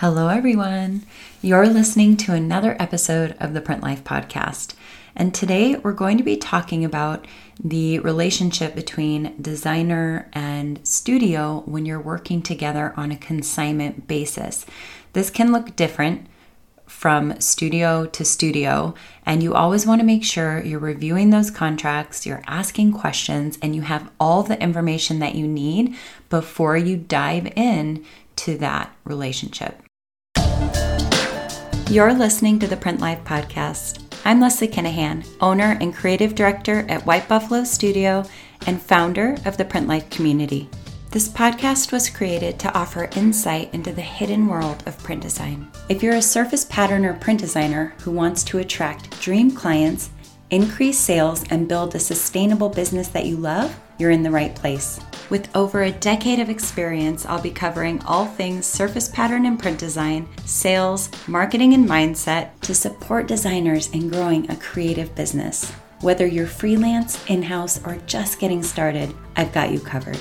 Hello, 0.00 0.28
everyone. 0.28 1.06
You're 1.40 1.66
listening 1.66 2.18
to 2.18 2.34
another 2.34 2.76
episode 2.78 3.34
of 3.40 3.54
the 3.54 3.62
Print 3.62 3.82
Life 3.82 4.04
Podcast. 4.04 4.74
And 5.16 5.34
today 5.34 5.76
we're 5.76 5.94
going 5.94 6.18
to 6.18 6.22
be 6.22 6.36
talking 6.36 6.84
about 6.84 7.26
the 7.64 8.00
relationship 8.00 8.74
between 8.74 9.34
designer 9.40 10.28
and 10.34 10.86
studio 10.86 11.62
when 11.64 11.86
you're 11.86 11.98
working 11.98 12.42
together 12.42 12.92
on 12.98 13.10
a 13.10 13.16
consignment 13.16 14.06
basis. 14.06 14.66
This 15.14 15.30
can 15.30 15.50
look 15.50 15.74
different 15.76 16.26
from 16.86 17.40
studio 17.40 18.04
to 18.04 18.22
studio, 18.22 18.94
and 19.24 19.42
you 19.42 19.54
always 19.54 19.86
want 19.86 20.02
to 20.02 20.06
make 20.06 20.24
sure 20.24 20.62
you're 20.62 20.78
reviewing 20.78 21.30
those 21.30 21.50
contracts, 21.50 22.26
you're 22.26 22.44
asking 22.46 22.92
questions, 22.92 23.58
and 23.62 23.74
you 23.74 23.80
have 23.80 24.10
all 24.20 24.42
the 24.42 24.62
information 24.62 25.20
that 25.20 25.34
you 25.36 25.48
need 25.48 25.96
before 26.28 26.76
you 26.76 26.98
dive 26.98 27.50
in 27.56 28.04
to 28.36 28.58
that 28.58 28.94
relationship. 29.04 29.80
You're 31.88 32.14
listening 32.14 32.58
to 32.58 32.66
the 32.66 32.76
Print 32.76 32.98
Life 32.98 33.22
Podcast. 33.22 34.02
I'm 34.24 34.40
Leslie 34.40 34.66
Kinahan, 34.66 35.24
owner 35.40 35.78
and 35.80 35.94
creative 35.94 36.34
director 36.34 36.84
at 36.88 37.06
White 37.06 37.28
Buffalo 37.28 37.62
Studio 37.62 38.24
and 38.66 38.82
founder 38.82 39.36
of 39.44 39.56
the 39.56 39.64
Print 39.64 39.86
Life 39.86 40.10
community. 40.10 40.68
This 41.12 41.28
podcast 41.28 41.92
was 41.92 42.10
created 42.10 42.58
to 42.58 42.76
offer 42.76 43.08
insight 43.14 43.72
into 43.72 43.92
the 43.92 44.02
hidden 44.02 44.48
world 44.48 44.82
of 44.84 44.98
print 45.04 45.22
design. 45.22 45.70
If 45.88 46.02
you're 46.02 46.16
a 46.16 46.22
surface 46.22 46.64
pattern 46.64 47.06
or 47.06 47.14
print 47.14 47.38
designer 47.38 47.94
who 48.00 48.10
wants 48.10 48.42
to 48.44 48.58
attract 48.58 49.20
dream 49.20 49.52
clients, 49.52 50.10
increase 50.50 50.98
sales, 50.98 51.44
and 51.50 51.68
build 51.68 51.94
a 51.94 52.00
sustainable 52.00 52.68
business 52.68 53.06
that 53.08 53.26
you 53.26 53.36
love, 53.36 53.78
you're 53.96 54.10
in 54.10 54.24
the 54.24 54.30
right 54.32 54.56
place. 54.56 54.98
With 55.28 55.56
over 55.56 55.82
a 55.82 55.90
decade 55.90 56.38
of 56.38 56.48
experience, 56.48 57.26
I'll 57.26 57.42
be 57.42 57.50
covering 57.50 58.00
all 58.02 58.26
things 58.26 58.64
surface 58.64 59.08
pattern 59.08 59.44
and 59.44 59.58
print 59.58 59.76
design, 59.76 60.28
sales, 60.44 61.10
marketing, 61.26 61.74
and 61.74 61.84
mindset 61.88 62.50
to 62.60 62.76
support 62.76 63.26
designers 63.26 63.88
in 63.90 64.08
growing 64.08 64.48
a 64.48 64.54
creative 64.54 65.16
business. 65.16 65.72
Whether 66.00 66.28
you're 66.28 66.46
freelance, 66.46 67.24
in 67.26 67.42
house, 67.42 67.84
or 67.84 67.96
just 68.06 68.38
getting 68.38 68.62
started, 68.62 69.12
I've 69.34 69.52
got 69.52 69.72
you 69.72 69.80
covered. 69.80 70.20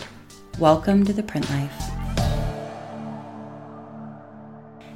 Welcome 0.57 1.05
to 1.05 1.13
the 1.13 1.21
Print 1.21 1.47
Life. 1.51 1.83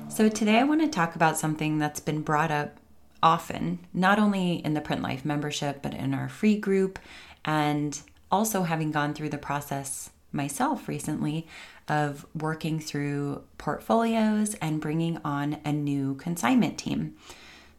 So, 0.07 0.27
today 0.27 0.57
I 0.57 0.63
want 0.63 0.81
to 0.81 0.87
talk 0.87 1.15
about 1.15 1.37
something 1.37 1.77
that's 1.77 1.99
been 1.99 2.23
brought 2.23 2.49
up 2.49 2.79
often, 3.21 3.85
not 3.93 4.17
only 4.17 4.53
in 4.65 4.73
the 4.73 4.81
Print 4.81 5.03
Life 5.03 5.23
membership, 5.23 5.83
but 5.83 5.93
in 5.93 6.15
our 6.15 6.29
free 6.29 6.57
group 6.57 6.97
and 7.45 8.01
also 8.31 8.63
having 8.63 8.91
gone 8.91 9.13
through 9.13 9.29
the 9.29 9.37
process 9.37 10.09
myself 10.31 10.87
recently 10.87 11.47
of 11.87 12.25
working 12.35 12.79
through 12.79 13.43
portfolios 13.57 14.53
and 14.55 14.79
bringing 14.79 15.19
on 15.25 15.57
a 15.65 15.71
new 15.71 16.15
consignment 16.15 16.77
team. 16.77 17.15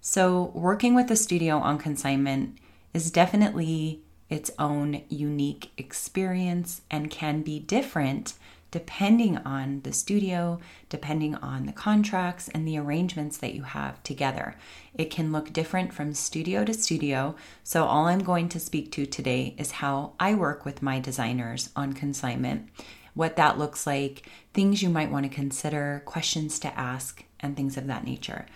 So, 0.01 0.51
working 0.55 0.95
with 0.95 1.11
a 1.11 1.17
studio 1.17 1.59
on 1.59 1.79
consignment 1.79 2.59
is 2.95 3.11
definitely 3.11 4.01
its 4.29 4.51
own 4.59 5.03
unique 5.09 5.71
experience 5.77 6.81
and 6.91 7.11
can 7.11 7.43
be 7.43 7.59
different 7.59 8.35
depending 8.71 9.39
on 9.39 9.81
the 9.83 9.93
studio, 9.93 10.61
depending 10.89 11.35
on 11.37 11.67
the 11.67 11.73
contracts 11.73 12.49
and 12.49 12.67
the 12.67 12.79
arrangements 12.79 13.37
that 13.39 13.55
you 13.55 13.63
have 13.63 14.03
together. 14.03 14.57
It 14.95 15.11
can 15.11 15.33
look 15.33 15.53
different 15.53 15.93
from 15.93 16.15
studio 16.15 16.65
to 16.65 16.75
studio. 16.75 17.35
So, 17.65 17.85
all 17.85 18.07
I'm 18.07 18.21
going 18.21 18.49
to 18.51 18.61
speak 18.61 18.93
to 18.93 19.07
today 19.07 19.55
is 19.59 19.73
how 19.73 20.13
I 20.21 20.35
work 20.35 20.65
with 20.65 20.83
my 20.83 21.01
designers 21.01 21.71
on 21.75 21.93
consignment, 21.93 22.69
what 23.15 23.37
that 23.37 23.59
looks 23.59 23.87
like, 23.87 24.29
things 24.55 24.83
you 24.83 24.89
might 24.89 25.11
want 25.11 25.25
to 25.25 25.35
consider, 25.35 26.03
questions 26.05 26.59
to 26.61 26.79
ask, 26.79 27.25
and 27.41 27.57
things 27.57 27.77
of 27.77 27.87
that 27.87 28.05
nature. 28.05 28.47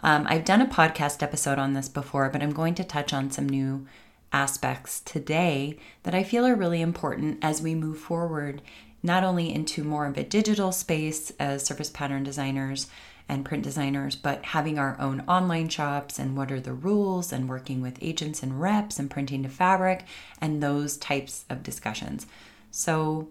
Um, 0.00 0.26
I've 0.28 0.44
done 0.44 0.60
a 0.60 0.66
podcast 0.66 1.22
episode 1.22 1.58
on 1.58 1.72
this 1.72 1.88
before, 1.88 2.28
but 2.28 2.42
I'm 2.42 2.52
going 2.52 2.74
to 2.74 2.84
touch 2.84 3.12
on 3.12 3.30
some 3.30 3.48
new 3.48 3.86
aspects 4.32 5.00
today 5.00 5.78
that 6.02 6.14
I 6.14 6.22
feel 6.22 6.46
are 6.46 6.54
really 6.54 6.82
important 6.82 7.38
as 7.42 7.62
we 7.62 7.74
move 7.74 7.98
forward 7.98 8.60
not 9.02 9.24
only 9.24 9.52
into 9.52 9.84
more 9.84 10.06
of 10.06 10.16
a 10.16 10.24
digital 10.24 10.72
space 10.72 11.30
as 11.38 11.64
surface 11.64 11.90
pattern 11.90 12.24
designers 12.24 12.88
and 13.28 13.44
print 13.44 13.62
designers, 13.62 14.14
but 14.14 14.44
having 14.46 14.78
our 14.78 14.96
own 15.00 15.20
online 15.28 15.68
shops 15.68 16.18
and 16.18 16.36
what 16.36 16.52
are 16.52 16.60
the 16.60 16.72
rules 16.72 17.32
and 17.32 17.48
working 17.48 17.80
with 17.80 17.98
agents 18.00 18.42
and 18.42 18.60
reps 18.60 18.98
and 18.98 19.10
printing 19.10 19.42
to 19.42 19.48
fabric 19.48 20.04
and 20.40 20.62
those 20.62 20.96
types 20.96 21.44
of 21.50 21.62
discussions. 21.62 22.26
So, 22.70 23.28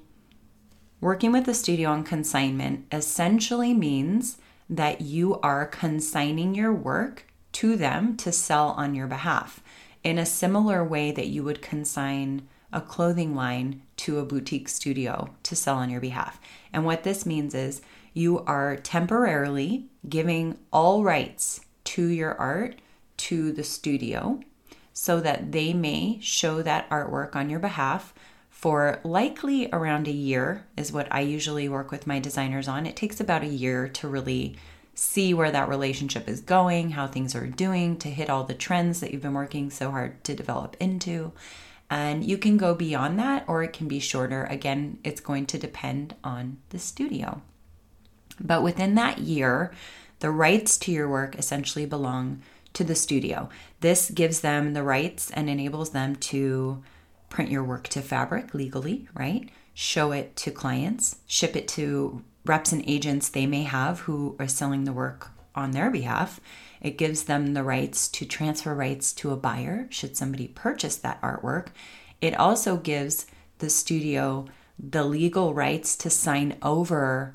working 1.00 1.32
with 1.32 1.46
the 1.46 1.54
studio 1.54 1.90
on 1.90 2.04
consignment 2.04 2.86
essentially 2.92 3.74
means 3.74 4.38
that 4.70 5.02
you 5.02 5.40
are 5.42 5.66
consigning 5.66 6.56
your 6.56 6.74
work 6.74 7.26
to 7.54 7.76
them 7.78 8.18
to 8.18 8.32
sell 8.32 8.70
on 8.72 8.96
your 8.96 9.08
behalf 9.08 9.62
in 10.04 10.18
a 10.18 10.26
similar 10.26 10.84
way 10.84 11.12
that 11.12 11.28
you 11.28 11.44
would 11.44 11.62
consign 11.62 12.48
a 12.74 12.82
clothing 12.82 13.34
line 13.36 13.82
to 13.98 14.20
a 14.20 14.26
boutique 14.26 14.70
studio 14.70 15.30
to 15.44 15.56
sell 15.56 15.78
on 15.78 15.90
your 15.90 16.02
behalf. 16.02 16.40
And 16.74 16.86
what 16.86 17.04
this 17.04 17.26
means 17.26 17.54
is 17.54 17.82
you 18.14 18.40
are 18.40 18.76
temporarily 18.78 19.86
giving 20.08 20.58
all 20.72 21.04
rights 21.04 21.62
to 21.86 22.06
your 22.06 22.34
art 22.36 22.76
to 23.18 23.52
the 23.52 23.64
studio 23.64 24.40
so 24.94 25.20
that 25.20 25.52
they 25.52 25.74
may 25.74 26.20
show 26.22 26.62
that 26.62 26.90
artwork 26.90 27.36
on 27.36 27.50
your 27.50 27.60
behalf 27.60 28.14
for 28.50 29.00
likely 29.04 29.70
around 29.72 30.08
a 30.08 30.12
year, 30.12 30.66
is 30.78 30.92
what 30.92 31.08
I 31.12 31.20
usually 31.20 31.68
work 31.68 31.92
with 31.92 32.08
my 32.08 32.20
designers 32.20 32.68
on. 32.68 32.86
It 32.86 32.96
takes 32.96 33.20
about 33.20 33.44
a 33.44 33.48
year 33.48 33.90
to 33.90 34.08
really 34.08 34.56
see 34.96 35.34
where 35.34 35.52
that 35.52 35.68
relationship 35.68 36.30
is 36.30 36.40
going, 36.40 36.92
how 36.92 37.06
things 37.06 37.36
are 37.36 37.46
doing, 37.46 37.98
to 37.98 38.10
hit 38.10 38.30
all 38.30 38.46
the 38.46 38.54
trends 38.54 39.02
that 39.02 39.12
you've 39.12 39.22
been 39.22 39.34
working 39.34 39.70
so 39.70 39.92
hard 39.92 40.24
to 40.24 40.34
develop 40.34 40.78
into. 40.80 41.34
And 41.90 42.24
you 42.24 42.38
can 42.38 42.58
go 42.58 42.74
beyond 42.74 43.20
that 43.20 43.46
or 43.48 43.64
it 43.64 43.74
can 43.74 43.88
be 43.88 44.00
shorter. 44.00 44.46
Again, 44.46 45.00
it's 45.04 45.22
going 45.22 45.46
to 45.48 45.58
depend 45.58 46.16
on 46.24 46.58
the 46.70 46.80
studio. 46.80 47.42
But 48.40 48.64
within 48.64 48.96
that 48.96 49.20
year, 49.20 49.72
the 50.20 50.32
rights 50.32 50.78
to 50.80 50.92
your 50.92 51.08
work 51.08 51.38
essentially 51.38 51.86
belong 51.86 52.42
to 52.74 52.84
the 52.84 52.96
studio. 52.96 53.50
This 53.80 54.10
gives 54.10 54.42
them 54.42 54.74
the 54.74 54.84
rights 54.84 55.32
and 55.32 55.50
enables 55.50 55.92
them 55.92 56.16
to 56.18 56.84
print 57.30 57.52
your 57.52 57.64
work 57.64 57.88
to 57.90 58.02
fabric 58.02 58.54
legally, 58.54 59.08
right? 59.14 59.50
Show 59.74 60.12
it 60.12 60.36
to 60.38 60.52
clients, 60.52 61.18
ship 61.28 61.56
it 61.56 61.68
to 61.70 62.24
reps 62.46 62.72
and 62.72 62.84
agents 62.88 63.30
they 63.30 63.46
may 63.46 63.64
have 63.64 64.02
who 64.02 64.36
are 64.40 64.48
selling 64.48 64.84
the 64.84 64.94
work 64.94 65.32
on 65.56 65.72
their 65.72 65.90
behalf. 65.90 66.40
It 66.86 67.00
gives 67.00 67.24
them 67.24 67.56
the 67.56 67.64
rights 67.64 68.08
to 68.10 68.28
transfer 68.28 68.76
rights 68.76 69.12
to 69.14 69.32
a 69.32 69.36
buyer 69.36 69.88
should 69.90 70.16
somebody 70.16 70.48
purchase 70.48 70.96
that 70.98 71.20
artwork. 71.24 71.70
It 72.22 72.40
also 72.40 72.78
gives 72.78 73.26
the 73.58 73.72
studio 73.72 74.46
the 74.78 75.04
legal 75.04 75.56
rights 75.56 75.96
to 75.96 76.12
sign 76.12 76.58
over 76.62 77.34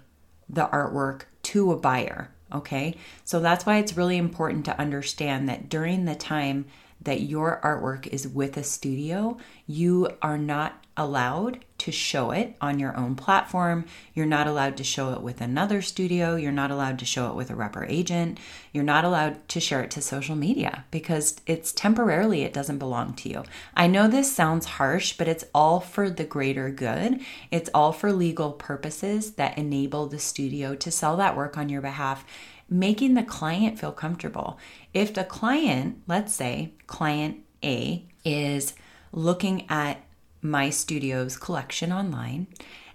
the 0.48 0.68
artwork 0.68 1.22
to 1.42 1.72
a 1.72 1.76
buyer. 1.76 2.30
Okay, 2.52 2.94
so 3.24 3.40
that's 3.40 3.66
why 3.66 3.78
it's 3.78 3.96
really 3.96 4.18
important 4.18 4.64
to 4.66 4.78
understand 4.78 5.48
that 5.48 5.68
during 5.68 6.04
the 6.04 6.14
time 6.14 6.66
that 7.02 7.22
your 7.22 7.60
artwork 7.64 8.06
is 8.06 8.28
with 8.28 8.56
a 8.56 8.62
studio, 8.62 9.38
you 9.66 10.10
are 10.20 10.38
not 10.38 10.84
allowed 10.96 11.64
to 11.78 11.90
show 11.90 12.30
it 12.30 12.54
on 12.60 12.78
your 12.78 12.94
own 12.94 13.14
platform. 13.14 13.86
You're 14.12 14.26
not 14.26 14.46
allowed 14.46 14.76
to 14.76 14.84
show 14.84 15.14
it 15.14 15.22
with 15.22 15.40
another 15.40 15.80
studio. 15.80 16.36
You're 16.36 16.52
not 16.52 16.70
allowed 16.70 16.98
to 16.98 17.06
show 17.06 17.30
it 17.30 17.34
with 17.34 17.48
a 17.48 17.54
rep 17.54 17.74
or 17.74 17.86
agent. 17.86 18.38
You're 18.72 18.84
not 18.84 19.06
allowed 19.06 19.48
to 19.48 19.60
share 19.60 19.82
it 19.82 19.90
to 19.92 20.02
social 20.02 20.36
media 20.36 20.84
because 20.90 21.40
it's 21.46 21.72
temporarily, 21.72 22.42
it 22.42 22.52
doesn't 22.52 22.78
belong 22.78 23.14
to 23.14 23.30
you. 23.30 23.44
I 23.74 23.86
know 23.86 24.08
this 24.08 24.34
sounds 24.34 24.66
harsh, 24.66 25.16
but 25.16 25.26
it's 25.26 25.44
all 25.54 25.80
for 25.80 26.10
the 26.10 26.24
greater 26.24 26.68
good. 26.68 27.20
It's 27.50 27.70
all 27.72 27.92
for 27.92 28.12
legal 28.12 28.52
purposes 28.52 29.32
that 29.32 29.56
enable 29.56 30.06
the 30.06 30.18
studio 30.18 30.74
to 30.74 30.90
sell 30.90 31.16
that 31.16 31.36
work 31.36 31.56
on 31.56 31.70
your 31.70 31.80
behalf 31.80 32.26
making 32.70 33.14
the 33.14 33.22
client 33.22 33.78
feel 33.78 33.92
comfortable. 33.92 34.58
If 34.94 35.12
the 35.12 35.24
client, 35.24 36.02
let's 36.06 36.32
say 36.32 36.72
client 36.86 37.38
A, 37.64 38.06
is 38.24 38.74
looking 39.12 39.68
at 39.68 40.04
my 40.40 40.70
studio's 40.70 41.36
collection 41.36 41.92
online 41.92 42.46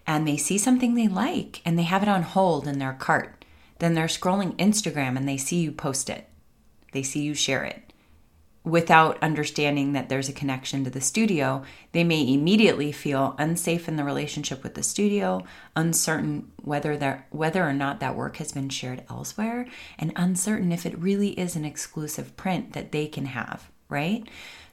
and 0.07 0.27
they 0.27 0.37
see 0.37 0.57
something 0.57 0.95
they 0.95 1.07
like 1.07 1.61
and 1.65 1.77
they 1.77 1.83
have 1.83 2.03
it 2.03 2.09
on 2.09 2.23
hold 2.23 2.67
in 2.67 2.79
their 2.79 2.93
cart. 2.93 3.43
Then 3.79 3.93
they're 3.93 4.05
scrolling 4.05 4.55
Instagram 4.55 5.17
and 5.17 5.27
they 5.27 5.37
see 5.37 5.57
you 5.57 5.71
post 5.71 6.09
it. 6.09 6.27
They 6.93 7.03
see 7.03 7.21
you 7.21 7.33
share 7.33 7.63
it. 7.63 7.84
Without 8.65 9.21
understanding 9.21 9.93
that 9.93 10.09
there's 10.09 10.27
a 10.27 10.33
connection 10.33 10.83
to 10.83 10.89
the 10.89 10.99
studio, 10.99 11.63
they 11.91 12.03
may 12.03 12.27
immediately 12.27 12.91
feel 12.91 13.35
unsafe 13.37 13.87
in 13.87 13.95
the 13.95 14.03
relationship 14.03 14.63
with 14.63 14.73
the 14.73 14.81
studio, 14.81 15.43
uncertain 15.75 16.51
whether 16.63 16.97
that 16.97 17.27
whether 17.29 17.63
or 17.63 17.73
not 17.73 17.99
that 17.99 18.15
work 18.15 18.37
has 18.37 18.51
been 18.51 18.69
shared 18.69 19.03
elsewhere, 19.07 19.67
and 19.99 20.11
uncertain 20.15 20.71
if 20.71 20.85
it 20.85 20.97
really 20.97 21.39
is 21.39 21.55
an 21.55 21.63
exclusive 21.63 22.35
print 22.35 22.73
that 22.73 22.91
they 22.91 23.05
can 23.05 23.27
have 23.27 23.69
right? 23.89 24.27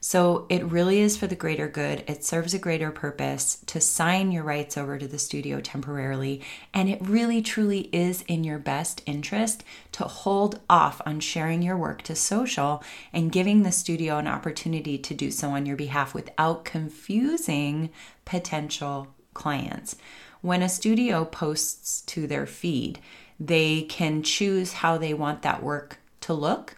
So 0.04 0.46
it 0.48 0.64
really 0.64 0.98
is 0.98 1.16
for 1.16 1.28
the 1.28 1.36
greater 1.36 1.68
good. 1.68 2.02
It 2.08 2.24
serves 2.24 2.54
a 2.54 2.58
greater 2.58 2.90
purpose 2.90 3.58
to 3.66 3.80
sign 3.80 4.32
your 4.32 4.42
rights 4.42 4.76
over 4.76 4.98
to 4.98 5.06
the 5.06 5.16
studio 5.16 5.60
temporarily. 5.60 6.42
And 6.74 6.88
it 6.88 7.00
really, 7.00 7.40
truly 7.40 7.82
is 7.92 8.22
in 8.22 8.42
your 8.42 8.58
best 8.58 9.00
interest 9.06 9.62
to 9.92 10.02
hold 10.02 10.58
off 10.68 11.00
on 11.06 11.20
sharing 11.20 11.62
your 11.62 11.76
work 11.76 12.02
to 12.02 12.16
social 12.16 12.82
and 13.12 13.30
giving 13.30 13.62
the 13.62 13.70
studio 13.70 14.18
an 14.18 14.26
opportunity 14.26 14.98
to 14.98 15.14
do 15.14 15.30
so 15.30 15.50
on 15.50 15.66
your 15.66 15.76
behalf 15.76 16.14
without 16.14 16.64
confusing 16.64 17.88
potential 18.24 19.06
clients. 19.34 19.94
When 20.40 20.62
a 20.62 20.68
studio 20.68 21.24
posts 21.24 22.00
to 22.06 22.26
their 22.26 22.46
feed, 22.46 22.98
they 23.38 23.82
can 23.82 24.24
choose 24.24 24.72
how 24.72 24.98
they 24.98 25.14
want 25.14 25.42
that 25.42 25.62
work 25.62 26.00
to 26.22 26.34
look 26.34 26.74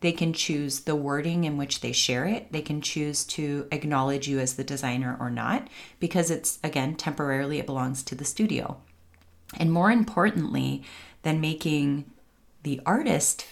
they 0.00 0.12
can 0.12 0.32
choose 0.32 0.80
the 0.80 0.94
wording 0.94 1.44
in 1.44 1.56
which 1.56 1.80
they 1.80 1.92
share 1.92 2.26
it. 2.26 2.52
They 2.52 2.62
can 2.62 2.80
choose 2.80 3.24
to 3.24 3.66
acknowledge 3.72 4.28
you 4.28 4.38
as 4.38 4.54
the 4.54 4.64
designer 4.64 5.16
or 5.18 5.30
not, 5.30 5.68
because 6.00 6.30
it's, 6.30 6.58
again, 6.62 6.96
temporarily 6.96 7.58
it 7.58 7.66
belongs 7.66 8.02
to 8.04 8.14
the 8.14 8.24
studio. 8.24 8.78
And 9.56 9.72
more 9.72 9.90
importantly 9.90 10.82
than 11.22 11.40
making 11.40 12.10
the 12.62 12.80
artist 12.84 13.46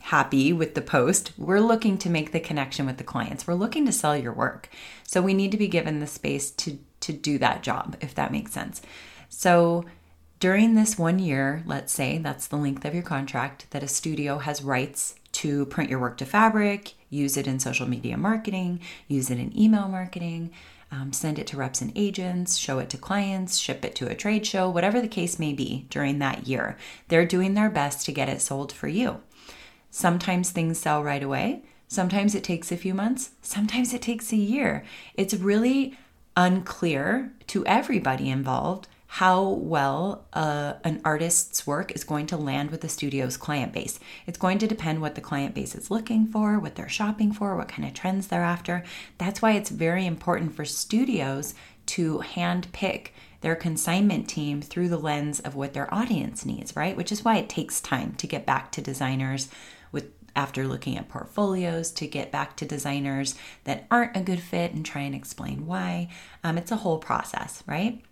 happy 0.00 0.52
with 0.52 0.74
the 0.74 0.80
post, 0.80 1.32
we're 1.36 1.60
looking 1.60 1.98
to 1.98 2.08
make 2.08 2.32
the 2.32 2.40
connection 2.40 2.86
with 2.86 2.96
the 2.96 3.04
clients. 3.04 3.46
We're 3.46 3.54
looking 3.54 3.84
to 3.84 3.92
sell 3.92 4.16
your 4.16 4.32
work. 4.32 4.70
So 5.06 5.20
we 5.20 5.34
need 5.34 5.50
to 5.50 5.58
be 5.58 5.68
given 5.68 6.00
the 6.00 6.06
space 6.06 6.50
to, 6.52 6.78
to 7.00 7.12
do 7.12 7.36
that 7.38 7.62
job, 7.62 7.96
if 8.00 8.14
that 8.14 8.32
makes 8.32 8.52
sense. 8.52 8.80
So 9.28 9.84
during 10.38 10.74
this 10.74 10.98
one 10.98 11.18
year, 11.18 11.62
let's 11.66 11.92
say 11.92 12.16
that's 12.16 12.46
the 12.46 12.56
length 12.56 12.86
of 12.86 12.94
your 12.94 13.02
contract, 13.02 13.66
that 13.70 13.82
a 13.82 13.88
studio 13.88 14.38
has 14.38 14.62
rights 14.62 15.16
to 15.32 15.66
print 15.66 15.90
your 15.90 15.98
work 15.98 16.16
to 16.18 16.24
fabric, 16.24 16.94
use 17.08 17.36
it 17.36 17.46
in 17.46 17.60
social 17.60 17.88
media 17.88 18.16
marketing, 18.16 18.80
use 19.08 19.30
it 19.30 19.38
in 19.38 19.58
email 19.58 19.88
marketing, 19.88 20.50
um, 20.92 21.12
send 21.12 21.38
it 21.38 21.46
to 21.48 21.56
reps 21.56 21.80
and 21.80 21.92
agents, 21.94 22.56
show 22.56 22.78
it 22.78 22.90
to 22.90 22.98
clients, 22.98 23.58
ship 23.58 23.84
it 23.84 23.94
to 23.94 24.08
a 24.08 24.14
trade 24.14 24.44
show, 24.44 24.68
whatever 24.68 25.00
the 25.00 25.08
case 25.08 25.38
may 25.38 25.52
be 25.52 25.86
during 25.88 26.18
that 26.18 26.48
year. 26.48 26.76
They're 27.08 27.26
doing 27.26 27.54
their 27.54 27.70
best 27.70 28.04
to 28.06 28.12
get 28.12 28.28
it 28.28 28.40
sold 28.40 28.72
for 28.72 28.88
you. 28.88 29.20
Sometimes 29.90 30.50
things 30.50 30.78
sell 30.78 31.02
right 31.02 31.22
away. 31.22 31.62
Sometimes 31.86 32.34
it 32.34 32.44
takes 32.44 32.70
a 32.70 32.76
few 32.76 32.94
months. 32.94 33.30
Sometimes 33.42 33.94
it 33.94 34.02
takes 34.02 34.32
a 34.32 34.36
year. 34.36 34.84
It's 35.14 35.34
really 35.34 35.98
unclear 36.36 37.32
to 37.48 37.66
everybody 37.66 38.30
involved 38.30 38.88
how 39.14 39.42
well 39.42 40.24
uh, 40.34 40.74
an 40.84 41.00
artist's 41.04 41.66
work 41.66 41.90
is 41.96 42.04
going 42.04 42.26
to 42.28 42.36
land 42.36 42.70
with 42.70 42.80
the 42.80 42.88
studio's 42.88 43.36
client 43.36 43.72
base. 43.72 43.98
It's 44.24 44.38
going 44.38 44.58
to 44.58 44.68
depend 44.68 45.00
what 45.00 45.16
the 45.16 45.20
client 45.20 45.52
base 45.52 45.74
is 45.74 45.90
looking 45.90 46.28
for, 46.28 46.60
what 46.60 46.76
they're 46.76 46.88
shopping 46.88 47.32
for, 47.32 47.56
what 47.56 47.66
kind 47.66 47.88
of 47.88 47.92
trends 47.92 48.28
they're 48.28 48.44
after. 48.44 48.84
That's 49.18 49.42
why 49.42 49.54
it's 49.54 49.70
very 49.70 50.06
important 50.06 50.54
for 50.54 50.64
studios 50.64 51.54
to 51.86 52.20
hand 52.20 52.68
pick 52.70 53.12
their 53.40 53.56
consignment 53.56 54.28
team 54.28 54.62
through 54.62 54.88
the 54.88 54.96
lens 54.96 55.40
of 55.40 55.56
what 55.56 55.72
their 55.72 55.92
audience 55.92 56.46
needs, 56.46 56.76
right? 56.76 56.96
Which 56.96 57.10
is 57.10 57.24
why 57.24 57.38
it 57.38 57.48
takes 57.48 57.80
time 57.80 58.14
to 58.14 58.28
get 58.28 58.46
back 58.46 58.70
to 58.72 58.80
designers 58.80 59.48
with 59.90 60.12
after 60.36 60.68
looking 60.68 60.96
at 60.96 61.08
portfolios 61.08 61.90
to 61.90 62.06
get 62.06 62.30
back 62.30 62.56
to 62.58 62.64
designers 62.64 63.34
that 63.64 63.86
aren't 63.90 64.16
a 64.16 64.20
good 64.20 64.40
fit 64.40 64.72
and 64.72 64.86
try 64.86 65.02
and 65.02 65.16
explain 65.16 65.66
why. 65.66 66.08
Um, 66.44 66.56
it's 66.56 66.70
a 66.70 66.76
whole 66.76 66.98
process, 66.98 67.64
right? 67.66 68.04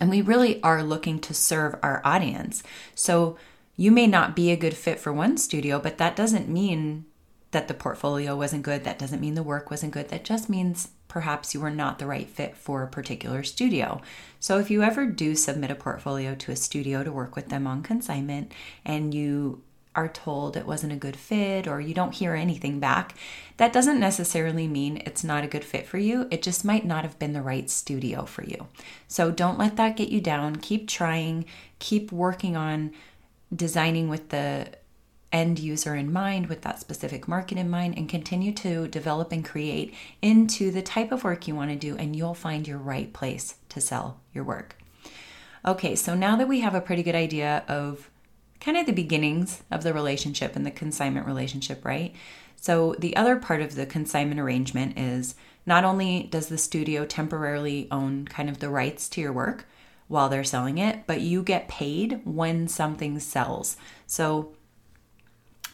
And 0.00 0.10
we 0.10 0.22
really 0.22 0.62
are 0.62 0.82
looking 0.82 1.18
to 1.20 1.34
serve 1.34 1.76
our 1.82 2.00
audience. 2.04 2.62
So 2.94 3.36
you 3.76 3.90
may 3.90 4.06
not 4.06 4.36
be 4.36 4.50
a 4.50 4.56
good 4.56 4.76
fit 4.76 4.98
for 4.98 5.12
one 5.12 5.36
studio, 5.36 5.78
but 5.78 5.98
that 5.98 6.16
doesn't 6.16 6.48
mean 6.48 7.04
that 7.50 7.68
the 7.68 7.74
portfolio 7.74 8.36
wasn't 8.36 8.62
good. 8.62 8.84
That 8.84 8.98
doesn't 8.98 9.20
mean 9.20 9.34
the 9.34 9.42
work 9.42 9.70
wasn't 9.70 9.92
good. 9.92 10.08
That 10.08 10.24
just 10.24 10.48
means 10.48 10.88
perhaps 11.08 11.52
you 11.52 11.60
were 11.60 11.70
not 11.70 11.98
the 11.98 12.06
right 12.06 12.28
fit 12.28 12.56
for 12.56 12.82
a 12.82 12.88
particular 12.88 13.42
studio. 13.42 14.00
So 14.40 14.58
if 14.58 14.70
you 14.70 14.82
ever 14.82 15.06
do 15.06 15.34
submit 15.34 15.70
a 15.70 15.74
portfolio 15.74 16.34
to 16.34 16.52
a 16.52 16.56
studio 16.56 17.04
to 17.04 17.12
work 17.12 17.36
with 17.36 17.50
them 17.50 17.66
on 17.66 17.82
consignment 17.82 18.52
and 18.84 19.12
you 19.12 19.62
are 19.94 20.08
told 20.08 20.56
it 20.56 20.66
wasn't 20.66 20.92
a 20.92 20.96
good 20.96 21.16
fit 21.16 21.66
or 21.66 21.80
you 21.80 21.94
don't 21.94 22.14
hear 22.14 22.34
anything 22.34 22.80
back, 22.80 23.14
that 23.58 23.72
doesn't 23.72 24.00
necessarily 24.00 24.66
mean 24.66 25.02
it's 25.04 25.22
not 25.22 25.44
a 25.44 25.48
good 25.48 25.64
fit 25.64 25.86
for 25.86 25.98
you. 25.98 26.26
It 26.30 26.42
just 26.42 26.64
might 26.64 26.84
not 26.84 27.04
have 27.04 27.18
been 27.18 27.32
the 27.32 27.42
right 27.42 27.68
studio 27.68 28.24
for 28.24 28.44
you. 28.44 28.68
So 29.08 29.30
don't 29.30 29.58
let 29.58 29.76
that 29.76 29.96
get 29.96 30.08
you 30.08 30.20
down. 30.20 30.56
Keep 30.56 30.88
trying, 30.88 31.44
keep 31.78 32.10
working 32.10 32.56
on 32.56 32.92
designing 33.54 34.08
with 34.08 34.30
the 34.30 34.68
end 35.32 35.58
user 35.58 35.94
in 35.94 36.12
mind, 36.12 36.46
with 36.46 36.60
that 36.62 36.78
specific 36.78 37.26
market 37.26 37.56
in 37.56 37.70
mind, 37.70 37.96
and 37.96 38.08
continue 38.08 38.52
to 38.52 38.86
develop 38.88 39.32
and 39.32 39.44
create 39.44 39.94
into 40.20 40.70
the 40.70 40.82
type 40.82 41.10
of 41.10 41.24
work 41.24 41.48
you 41.48 41.54
want 41.54 41.70
to 41.70 41.76
do, 41.76 41.96
and 41.96 42.14
you'll 42.14 42.34
find 42.34 42.68
your 42.68 42.78
right 42.78 43.12
place 43.12 43.56
to 43.70 43.80
sell 43.80 44.20
your 44.34 44.44
work. 44.44 44.76
Okay, 45.64 45.94
so 45.94 46.14
now 46.14 46.36
that 46.36 46.48
we 46.48 46.60
have 46.60 46.74
a 46.74 46.80
pretty 46.80 47.02
good 47.02 47.14
idea 47.14 47.64
of 47.68 48.10
kind 48.62 48.76
of 48.76 48.86
the 48.86 48.92
beginnings 48.92 49.62
of 49.70 49.82
the 49.82 49.92
relationship 49.92 50.54
and 50.54 50.64
the 50.64 50.70
consignment 50.70 51.26
relationship, 51.26 51.84
right? 51.84 52.14
So, 52.56 52.94
the 52.96 53.16
other 53.16 53.36
part 53.36 53.60
of 53.60 53.74
the 53.74 53.86
consignment 53.86 54.40
arrangement 54.40 54.96
is 54.96 55.34
not 55.66 55.84
only 55.84 56.28
does 56.30 56.46
the 56.46 56.56
studio 56.56 57.04
temporarily 57.04 57.88
own 57.90 58.26
kind 58.26 58.48
of 58.48 58.60
the 58.60 58.70
rights 58.70 59.08
to 59.10 59.20
your 59.20 59.32
work 59.32 59.66
while 60.06 60.28
they're 60.28 60.44
selling 60.44 60.78
it, 60.78 61.06
but 61.06 61.20
you 61.20 61.42
get 61.42 61.66
paid 61.66 62.20
when 62.24 62.68
something 62.68 63.18
sells. 63.18 63.76
So, 64.06 64.52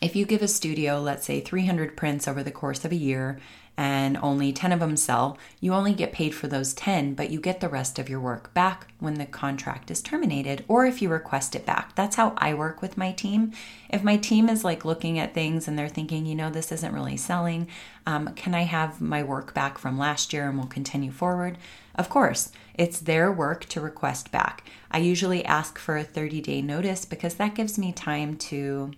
if 0.01 0.17
you 0.17 0.25
give 0.25 0.43
a 0.43 0.49
studio, 0.49 0.99
let's 0.99 1.27
say 1.27 1.41
300 1.41 1.95
prints 1.95 2.27
over 2.27 2.43
the 2.43 2.51
course 2.51 2.85
of 2.87 2.93
a 2.93 2.97
year, 2.97 3.39
and 3.79 4.17
only 4.17 4.53
10 4.53 4.73
of 4.73 4.81
them 4.81 4.97
sell, 4.97 5.39
you 5.61 5.73
only 5.73 5.95
get 5.95 6.11
paid 6.11 6.35
for 6.35 6.49
those 6.49 6.75
10, 6.75 7.15
but 7.15 7.31
you 7.31 7.41
get 7.41 7.61
the 7.61 7.69
rest 7.69 8.01
of 8.01 8.09
your 8.09 8.19
work 8.19 8.53
back 8.53 8.89
when 8.99 9.15
the 9.15 9.25
contract 9.25 9.89
is 9.89 10.03
terminated 10.03 10.65
or 10.67 10.85
if 10.85 11.01
you 11.01 11.09
request 11.09 11.55
it 11.55 11.65
back. 11.65 11.95
That's 11.95 12.17
how 12.17 12.35
I 12.39 12.55
work 12.55 12.83
with 12.83 12.99
my 12.99 13.13
team. 13.13 13.53
If 13.89 14.03
my 14.03 14.17
team 14.17 14.49
is 14.49 14.65
like 14.65 14.85
looking 14.85 15.21
at 15.21 15.33
things 15.33 15.69
and 15.69 15.79
they're 15.79 15.89
thinking, 15.89 16.27
you 16.27 16.35
know, 16.35 16.51
this 16.51 16.73
isn't 16.73 16.93
really 16.93 17.17
selling, 17.17 17.69
um, 18.05 18.35
can 18.35 18.53
I 18.53 18.63
have 18.63 19.01
my 19.01 19.23
work 19.23 19.55
back 19.55 19.79
from 19.79 19.97
last 19.97 20.33
year 20.33 20.49
and 20.49 20.59
we'll 20.59 20.67
continue 20.67 21.13
forward? 21.13 21.57
Of 21.95 22.09
course, 22.09 22.51
it's 22.75 22.99
their 22.99 23.31
work 23.31 23.65
to 23.67 23.81
request 23.81 24.33
back. 24.33 24.69
I 24.91 24.99
usually 24.99 25.45
ask 25.45 25.79
for 25.79 25.97
a 25.97 26.03
30 26.03 26.41
day 26.41 26.63
notice 26.63 27.05
because 27.05 27.37
that 27.37 27.55
gives 27.55 27.79
me 27.79 27.93
time 27.93 28.37
to 28.39 28.91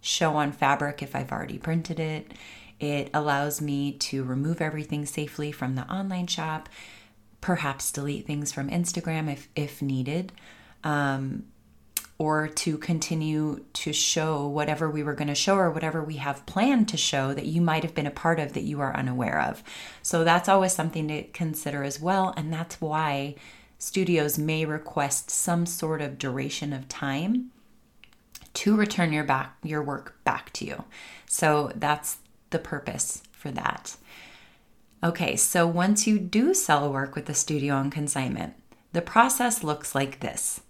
show 0.00 0.36
on 0.36 0.52
fabric 0.52 1.02
if 1.02 1.14
I've 1.14 1.32
already 1.32 1.58
printed 1.58 2.00
it 2.00 2.32
it 2.80 3.10
allows 3.14 3.60
me 3.60 3.92
to 3.92 4.24
remove 4.24 4.60
everything 4.60 5.06
safely 5.06 5.52
from 5.52 5.74
the 5.74 5.90
online 5.90 6.26
shop, 6.26 6.68
perhaps 7.40 7.92
delete 7.92 8.26
things 8.26 8.52
from 8.52 8.70
Instagram 8.70 9.32
if, 9.32 9.48
if 9.56 9.80
needed, 9.80 10.32
um, 10.84 11.44
or 12.18 12.48
to 12.48 12.78
continue 12.78 13.64
to 13.74 13.92
show 13.92 14.46
whatever 14.46 14.90
we 14.90 15.02
were 15.02 15.14
going 15.14 15.28
to 15.28 15.34
show 15.34 15.56
or 15.56 15.70
whatever 15.70 16.02
we 16.02 16.16
have 16.16 16.46
planned 16.46 16.88
to 16.88 16.96
show 16.96 17.34
that 17.34 17.46
you 17.46 17.60
might 17.60 17.82
have 17.82 17.94
been 17.94 18.06
a 18.06 18.10
part 18.10 18.40
of 18.40 18.54
that 18.54 18.62
you 18.62 18.80
are 18.80 18.96
unaware 18.96 19.40
of. 19.40 19.62
So 20.02 20.24
that's 20.24 20.48
always 20.48 20.72
something 20.72 21.08
to 21.08 21.24
consider 21.24 21.82
as 21.82 22.00
well. 22.00 22.32
And 22.36 22.52
that's 22.52 22.80
why 22.80 23.34
studios 23.78 24.38
may 24.38 24.64
request 24.64 25.30
some 25.30 25.66
sort 25.66 26.00
of 26.00 26.18
duration 26.18 26.72
of 26.72 26.88
time 26.88 27.50
to 28.54 28.74
return 28.74 29.12
your 29.12 29.24
back 29.24 29.54
your 29.62 29.82
work 29.82 30.16
back 30.24 30.50
to 30.54 30.64
you. 30.64 30.84
So 31.26 31.70
that's 31.74 32.16
the 32.50 32.58
purpose 32.58 33.22
for 33.32 33.50
that. 33.50 33.96
Okay, 35.04 35.36
so 35.36 35.66
once 35.66 36.06
you 36.06 36.18
do 36.18 36.54
sell 36.54 36.92
work 36.92 37.14
with 37.14 37.26
the 37.26 37.34
studio 37.34 37.74
on 37.74 37.90
consignment, 37.90 38.54
the 38.92 39.02
process 39.02 39.62
looks 39.62 39.94
like 39.94 40.20
this 40.20 40.60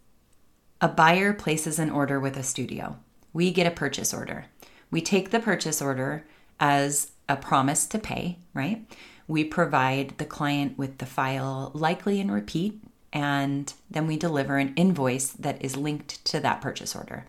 a 0.80 0.88
buyer 0.88 1.32
places 1.32 1.78
an 1.78 1.90
order 1.90 2.20
with 2.20 2.36
a 2.36 2.42
studio. 2.42 2.98
We 3.32 3.50
get 3.50 3.66
a 3.66 3.70
purchase 3.70 4.12
order. 4.12 4.46
We 4.90 5.00
take 5.00 5.30
the 5.30 5.40
purchase 5.40 5.80
order 5.80 6.26
as 6.60 7.12
a 7.28 7.36
promise 7.36 7.86
to 7.86 7.98
pay, 7.98 8.38
right? 8.52 8.84
We 9.28 9.44
provide 9.44 10.18
the 10.18 10.24
client 10.24 10.76
with 10.76 10.98
the 10.98 11.06
file 11.06 11.70
likely 11.74 12.20
and 12.20 12.30
repeat, 12.30 12.80
and 13.12 13.72
then 13.90 14.06
we 14.06 14.16
deliver 14.16 14.58
an 14.58 14.74
invoice 14.76 15.28
that 15.32 15.64
is 15.64 15.76
linked 15.76 16.24
to 16.26 16.40
that 16.40 16.60
purchase 16.60 16.94
order. 16.94 17.26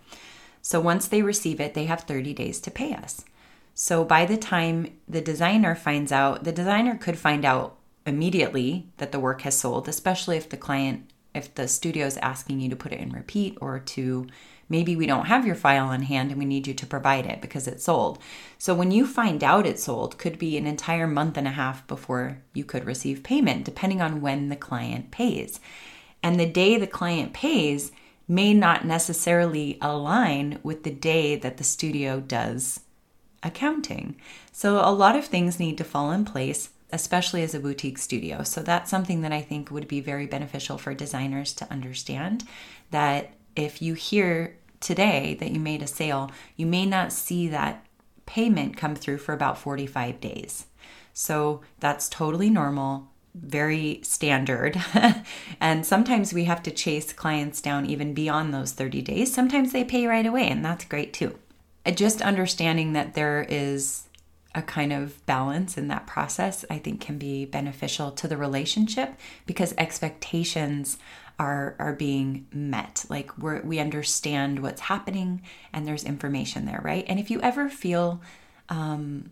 So 0.61 0.81
once 0.81 1.07
they 1.07 1.21
receive 1.21 1.61
it, 1.61 1.73
they 1.73 1.85
have 1.85 2.01
30 2.01 2.33
days 2.33 2.59
to 2.61 2.71
pay 2.71 2.93
us. 2.93 3.23
So 3.79 4.03
by 4.03 4.25
the 4.25 4.37
time 4.37 4.97
the 5.07 5.21
designer 5.21 5.75
finds 5.75 6.11
out, 6.11 6.43
the 6.43 6.51
designer 6.51 6.97
could 6.97 7.15
find 7.15 7.45
out 7.45 7.77
immediately 8.07 8.87
that 8.97 9.11
the 9.11 9.19
work 9.19 9.41
has 9.41 9.55
sold, 9.55 9.87
especially 9.87 10.35
if 10.35 10.49
the 10.49 10.57
client, 10.57 11.11
if 11.35 11.53
the 11.53 11.67
studio 11.67 12.07
is 12.07 12.17
asking 12.17 12.59
you 12.59 12.69
to 12.69 12.75
put 12.75 12.91
it 12.91 12.99
in 12.99 13.11
repeat 13.11 13.55
or 13.61 13.77
to 13.77 14.25
maybe 14.67 14.95
we 14.95 15.05
don't 15.05 15.27
have 15.27 15.45
your 15.45 15.53
file 15.53 15.89
on 15.89 16.01
hand 16.01 16.31
and 16.31 16.39
we 16.39 16.45
need 16.45 16.65
you 16.65 16.73
to 16.73 16.87
provide 16.87 17.27
it 17.27 17.39
because 17.39 17.67
it's 17.67 17.83
sold. 17.83 18.17
So 18.57 18.73
when 18.73 18.89
you 18.89 19.05
find 19.05 19.43
out 19.43 19.67
it's 19.67 19.83
sold, 19.83 20.17
could 20.17 20.39
be 20.39 20.57
an 20.57 20.65
entire 20.65 21.05
month 21.05 21.37
and 21.37 21.47
a 21.47 21.51
half 21.51 21.85
before 21.85 22.39
you 22.55 22.65
could 22.65 22.83
receive 22.83 23.21
payment, 23.21 23.63
depending 23.63 24.01
on 24.01 24.21
when 24.21 24.49
the 24.49 24.55
client 24.55 25.11
pays. 25.11 25.59
And 26.23 26.39
the 26.39 26.47
day 26.47 26.79
the 26.79 26.87
client 26.87 27.31
pays 27.31 27.91
may 28.27 28.55
not 28.55 28.87
necessarily 28.87 29.77
align 29.83 30.57
with 30.63 30.81
the 30.81 30.89
day 30.89 31.35
that 31.35 31.57
the 31.57 31.63
studio 31.63 32.19
does 32.19 32.79
accounting. 33.43 34.15
So 34.51 34.77
a 34.77 34.91
lot 34.91 35.15
of 35.15 35.25
things 35.25 35.59
need 35.59 35.77
to 35.77 35.83
fall 35.83 36.11
in 36.11 36.25
place, 36.25 36.69
especially 36.91 37.43
as 37.43 37.53
a 37.53 37.59
boutique 37.59 37.97
studio. 37.97 38.43
So 38.43 38.61
that's 38.61 38.89
something 38.89 39.21
that 39.21 39.31
I 39.31 39.41
think 39.41 39.71
would 39.71 39.87
be 39.87 40.01
very 40.01 40.25
beneficial 40.25 40.77
for 40.77 40.93
designers 40.93 41.53
to 41.53 41.71
understand 41.71 42.43
that 42.91 43.31
if 43.55 43.81
you 43.81 43.93
hear 43.93 44.57
today 44.79 45.35
that 45.39 45.51
you 45.51 45.59
made 45.59 45.81
a 45.81 45.87
sale, 45.87 46.31
you 46.55 46.65
may 46.65 46.85
not 46.85 47.11
see 47.11 47.47
that 47.47 47.85
payment 48.25 48.77
come 48.77 48.95
through 48.95 49.17
for 49.17 49.33
about 49.33 49.57
45 49.57 50.19
days. 50.19 50.65
So 51.13 51.61
that's 51.79 52.07
totally 52.09 52.49
normal, 52.49 53.09
very 53.33 54.01
standard. 54.03 54.79
and 55.59 55.85
sometimes 55.85 56.33
we 56.33 56.43
have 56.43 56.61
to 56.63 56.71
chase 56.71 57.11
clients 57.13 57.61
down 57.61 57.85
even 57.87 58.13
beyond 58.13 58.53
those 58.53 58.71
30 58.71 59.01
days. 59.01 59.33
Sometimes 59.33 59.71
they 59.71 59.83
pay 59.83 60.05
right 60.05 60.25
away, 60.25 60.47
and 60.47 60.63
that's 60.63 60.85
great 60.85 61.13
too. 61.13 61.39
Just 61.95 62.21
understanding 62.21 62.93
that 62.93 63.13
there 63.13 63.45
is 63.47 64.03
a 64.55 64.61
kind 64.61 64.91
of 64.91 65.23
balance 65.25 65.77
in 65.77 65.87
that 65.89 66.07
process, 66.07 66.65
I 66.69 66.79
think 66.79 66.99
can 66.99 67.17
be 67.17 67.45
beneficial 67.45 68.11
to 68.11 68.27
the 68.27 68.37
relationship 68.37 69.13
because 69.45 69.73
expectations 69.77 70.97
are 71.39 71.75
are 71.77 71.93
being 71.93 72.47
met. 72.51 73.05
Like 73.09 73.37
we 73.37 73.59
we 73.59 73.79
understand 73.79 74.59
what's 74.59 74.81
happening 74.81 75.43
and 75.71 75.85
there's 75.85 76.03
information 76.03 76.65
there 76.65 76.81
right? 76.83 77.05
And 77.07 77.19
if 77.19 77.29
you 77.29 77.39
ever 77.41 77.69
feel 77.69 78.21
um, 78.69 79.31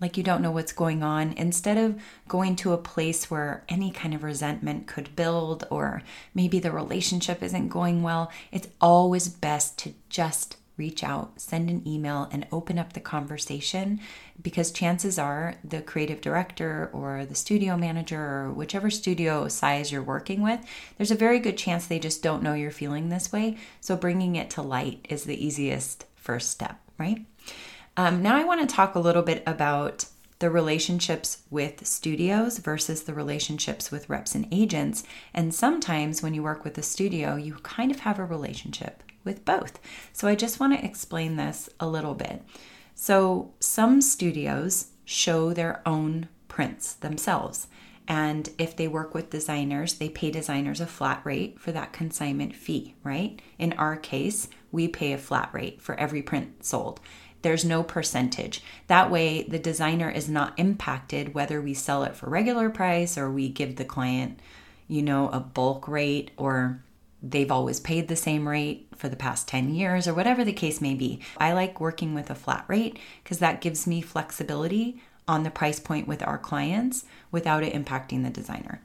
like 0.00 0.16
you 0.16 0.22
don't 0.22 0.42
know 0.42 0.50
what's 0.50 0.72
going 0.72 1.02
on 1.02 1.32
instead 1.32 1.78
of 1.78 2.00
going 2.26 2.56
to 2.56 2.72
a 2.72 2.78
place 2.78 3.30
where 3.30 3.64
any 3.68 3.90
kind 3.90 4.14
of 4.14 4.22
resentment 4.22 4.86
could 4.86 5.14
build 5.14 5.66
or 5.70 6.02
maybe 6.34 6.58
the 6.58 6.72
relationship 6.72 7.42
isn't 7.42 7.68
going 7.68 8.02
well 8.02 8.30
it's 8.50 8.68
always 8.80 9.28
best 9.28 9.78
to 9.78 9.94
just 10.08 10.56
reach 10.76 11.04
out, 11.04 11.40
send 11.40 11.70
an 11.70 11.86
email, 11.86 12.28
and 12.32 12.46
open 12.50 12.78
up 12.78 12.92
the 12.92 13.00
conversation 13.00 14.00
because 14.42 14.72
chances 14.72 15.18
are 15.18 15.54
the 15.62 15.80
creative 15.80 16.20
director 16.20 16.90
or 16.92 17.24
the 17.24 17.34
studio 17.34 17.76
manager 17.76 18.20
or 18.20 18.52
whichever 18.52 18.90
studio 18.90 19.46
size 19.48 19.92
you're 19.92 20.02
working 20.02 20.42
with, 20.42 20.60
there's 20.96 21.12
a 21.12 21.16
very 21.16 21.38
good 21.38 21.56
chance 21.56 21.86
they 21.86 21.98
just 21.98 22.22
don't 22.22 22.42
know 22.42 22.54
you're 22.54 22.70
feeling 22.70 23.08
this 23.08 23.32
way. 23.32 23.56
So 23.80 23.96
bringing 23.96 24.36
it 24.36 24.50
to 24.50 24.62
light 24.62 25.06
is 25.08 25.24
the 25.24 25.44
easiest 25.44 26.06
first 26.16 26.50
step, 26.50 26.80
right? 26.98 27.24
Um, 27.96 28.22
now, 28.22 28.36
I 28.36 28.44
want 28.44 28.68
to 28.68 28.74
talk 28.74 28.94
a 28.94 29.00
little 29.00 29.22
bit 29.22 29.44
about 29.46 30.06
the 30.40 30.50
relationships 30.50 31.42
with 31.48 31.86
studios 31.86 32.58
versus 32.58 33.04
the 33.04 33.14
relationships 33.14 33.92
with 33.92 34.10
reps 34.10 34.34
and 34.34 34.48
agents. 34.50 35.04
And 35.32 35.54
sometimes 35.54 36.22
when 36.22 36.34
you 36.34 36.42
work 36.42 36.64
with 36.64 36.76
a 36.76 36.82
studio, 36.82 37.36
you 37.36 37.54
kind 37.62 37.92
of 37.92 38.00
have 38.00 38.18
a 38.18 38.24
relationship 38.24 39.03
with 39.24 39.44
both. 39.44 39.78
So 40.12 40.28
I 40.28 40.34
just 40.34 40.60
want 40.60 40.78
to 40.78 40.84
explain 40.84 41.36
this 41.36 41.68
a 41.80 41.88
little 41.88 42.14
bit. 42.14 42.42
So 42.94 43.52
some 43.60 44.00
studios 44.00 44.88
show 45.04 45.52
their 45.52 45.82
own 45.86 46.28
prints 46.48 46.94
themselves. 46.94 47.66
And 48.06 48.50
if 48.58 48.76
they 48.76 48.86
work 48.86 49.14
with 49.14 49.30
designers, 49.30 49.94
they 49.94 50.10
pay 50.10 50.30
designers 50.30 50.80
a 50.80 50.86
flat 50.86 51.22
rate 51.24 51.58
for 51.58 51.72
that 51.72 51.92
consignment 51.92 52.54
fee, 52.54 52.94
right? 53.02 53.40
In 53.58 53.72
our 53.74 53.96
case, 53.96 54.48
we 54.70 54.88
pay 54.88 55.12
a 55.12 55.18
flat 55.18 55.48
rate 55.52 55.80
for 55.80 55.94
every 55.94 56.22
print 56.22 56.64
sold. 56.64 57.00
There's 57.40 57.64
no 57.64 57.82
percentage. 57.82 58.62
That 58.86 59.10
way, 59.10 59.42
the 59.42 59.58
designer 59.58 60.10
is 60.10 60.28
not 60.28 60.58
impacted 60.58 61.34
whether 61.34 61.60
we 61.60 61.74
sell 61.74 62.04
it 62.04 62.16
for 62.16 62.28
regular 62.28 62.70
price 62.70 63.16
or 63.18 63.30
we 63.30 63.48
give 63.48 63.76
the 63.76 63.84
client, 63.84 64.38
you 64.86 65.02
know, 65.02 65.28
a 65.30 65.40
bulk 65.40 65.88
rate 65.88 66.30
or 66.36 66.83
they've 67.24 67.50
always 67.50 67.80
paid 67.80 68.08
the 68.08 68.16
same 68.16 68.46
rate 68.46 68.86
for 68.94 69.08
the 69.08 69.16
past 69.16 69.48
10 69.48 69.74
years 69.74 70.06
or 70.06 70.14
whatever 70.14 70.44
the 70.44 70.52
case 70.52 70.80
may 70.80 70.94
be. 70.94 71.20
I 71.38 71.52
like 71.52 71.80
working 71.80 72.14
with 72.14 72.30
a 72.30 72.34
flat 72.34 72.64
rate 72.68 72.98
because 73.22 73.38
that 73.38 73.62
gives 73.62 73.86
me 73.86 74.02
flexibility 74.02 75.00
on 75.26 75.42
the 75.42 75.50
price 75.50 75.80
point 75.80 76.06
with 76.06 76.22
our 76.22 76.36
clients 76.36 77.06
without 77.30 77.62
it 77.62 77.72
impacting 77.72 78.22
the 78.22 78.30
designer. 78.30 78.82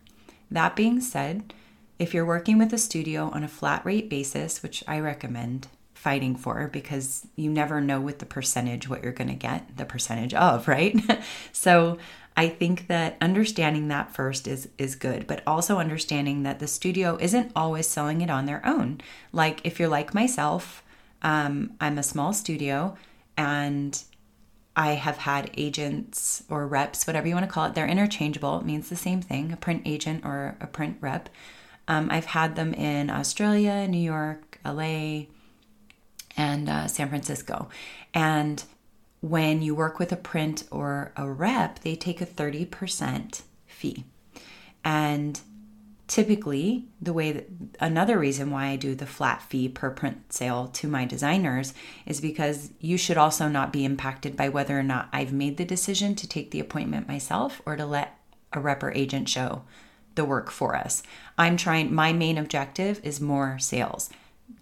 That 0.49 0.75
being 0.75 1.01
said, 1.01 1.53
if 1.99 2.13
you're 2.13 2.25
working 2.25 2.57
with 2.57 2.71
a 2.71 2.77
studio 2.77 3.29
on 3.33 3.43
a 3.43 3.49
flat 3.49 3.85
rate 3.85 4.09
basis, 4.09 4.63
which 4.63 4.83
I 4.87 4.99
recommend 4.99 5.67
fighting 5.93 6.33
for 6.33 6.69
because 6.71 7.27
you 7.35 7.49
never 7.51 7.81
know 7.81 7.99
with 7.99 8.19
the 8.19 8.25
percentage 8.25 8.87
what 8.87 9.03
you're 9.03 9.11
going 9.11 9.27
to 9.27 9.33
get 9.33 9.75
the 9.75 9.83
percentage 9.83 10.33
of, 10.33 10.65
right? 10.67 10.95
so 11.51 11.97
I 12.39 12.47
think 12.47 12.87
that 12.87 13.17
understanding 13.19 13.89
that 13.89 14.15
first 14.15 14.47
is 14.47 14.69
is 14.77 14.95
good, 14.95 15.27
but 15.27 15.43
also 15.45 15.77
understanding 15.77 16.43
that 16.43 16.59
the 16.59 16.67
studio 16.67 17.17
isn't 17.19 17.51
always 17.53 17.85
selling 17.85 18.21
it 18.21 18.29
on 18.29 18.45
their 18.45 18.65
own. 18.65 19.01
Like 19.33 19.59
if 19.65 19.77
you're 19.77 19.89
like 19.89 20.13
myself, 20.13 20.81
um, 21.21 21.73
I'm 21.81 21.97
a 21.97 22.03
small 22.03 22.31
studio 22.31 22.95
and 23.35 24.01
I 24.73 24.91
have 24.91 25.17
had 25.17 25.51
agents 25.57 26.45
or 26.49 26.65
reps, 26.65 27.05
whatever 27.05 27.27
you 27.27 27.33
want 27.35 27.45
to 27.45 27.51
call 27.51 27.65
it. 27.65 27.73
They're 27.75 27.85
interchangeable. 27.85 28.57
It 28.59 28.65
means 28.65 28.87
the 28.87 28.95
same 28.95 29.21
thing, 29.21 29.51
a 29.51 29.57
print 29.57 29.81
agent 29.83 30.23
or 30.23 30.55
a 30.61 30.67
print 30.67 30.95
rep. 31.01 31.27
Um, 31.89 32.07
I've 32.09 32.23
had 32.23 32.55
them 32.55 32.73
in 32.73 33.09
Australia, 33.09 33.85
New 33.85 33.97
York, 33.97 34.59
LA, 34.63 35.23
and 36.37 36.69
uh, 36.69 36.87
San 36.87 37.09
Francisco. 37.09 37.67
And 38.13 38.63
when 39.21 39.61
you 39.61 39.75
work 39.75 39.99
with 39.99 40.11
a 40.11 40.17
print 40.17 40.63
or 40.71 41.11
a 41.15 41.29
rep, 41.29 41.79
they 41.79 41.95
take 41.95 42.21
a 42.21 42.25
30% 42.25 43.41
fee. 43.67 44.05
And 44.83 45.39
typically, 46.07 46.85
the 47.01 47.13
way 47.13 47.31
that 47.31 47.49
another 47.79 48.17
reason 48.17 48.49
why 48.49 48.67
I 48.67 48.75
do 48.77 48.95
the 48.95 49.05
flat 49.05 49.41
fee 49.41 49.67
per 49.67 49.89
print 49.89 50.31
sale 50.31 50.67
to 50.67 50.87
my 50.87 51.05
designers 51.05 51.73
is 52.05 52.21
because 52.21 52.71
you 52.79 52.97
should 52.97 53.17
also 53.17 53.47
not 53.47 53.73
be 53.73 53.85
impacted 53.85 54.35
by 54.37 54.49
whether 54.49 54.79
or 54.79 54.83
not 54.83 55.09
I've 55.11 55.33
made 55.33 55.57
the 55.57 55.65
decision 55.65 56.15
to 56.15 56.27
take 56.27 56.51
the 56.51 56.59
appointment 56.59 57.07
myself 57.07 57.61
or 57.65 57.75
to 57.75 57.85
let 57.85 58.17
a 58.53 58.59
rep 58.59 58.81
or 58.81 58.91
agent 58.91 59.29
show 59.29 59.63
the 60.15 60.25
work 60.25 60.49
for 60.49 60.75
us. 60.75 61.03
I'm 61.37 61.57
trying, 61.57 61.93
my 61.93 62.13
main 62.13 62.37
objective 62.37 62.99
is 63.03 63.21
more 63.21 63.59
sales 63.59 64.09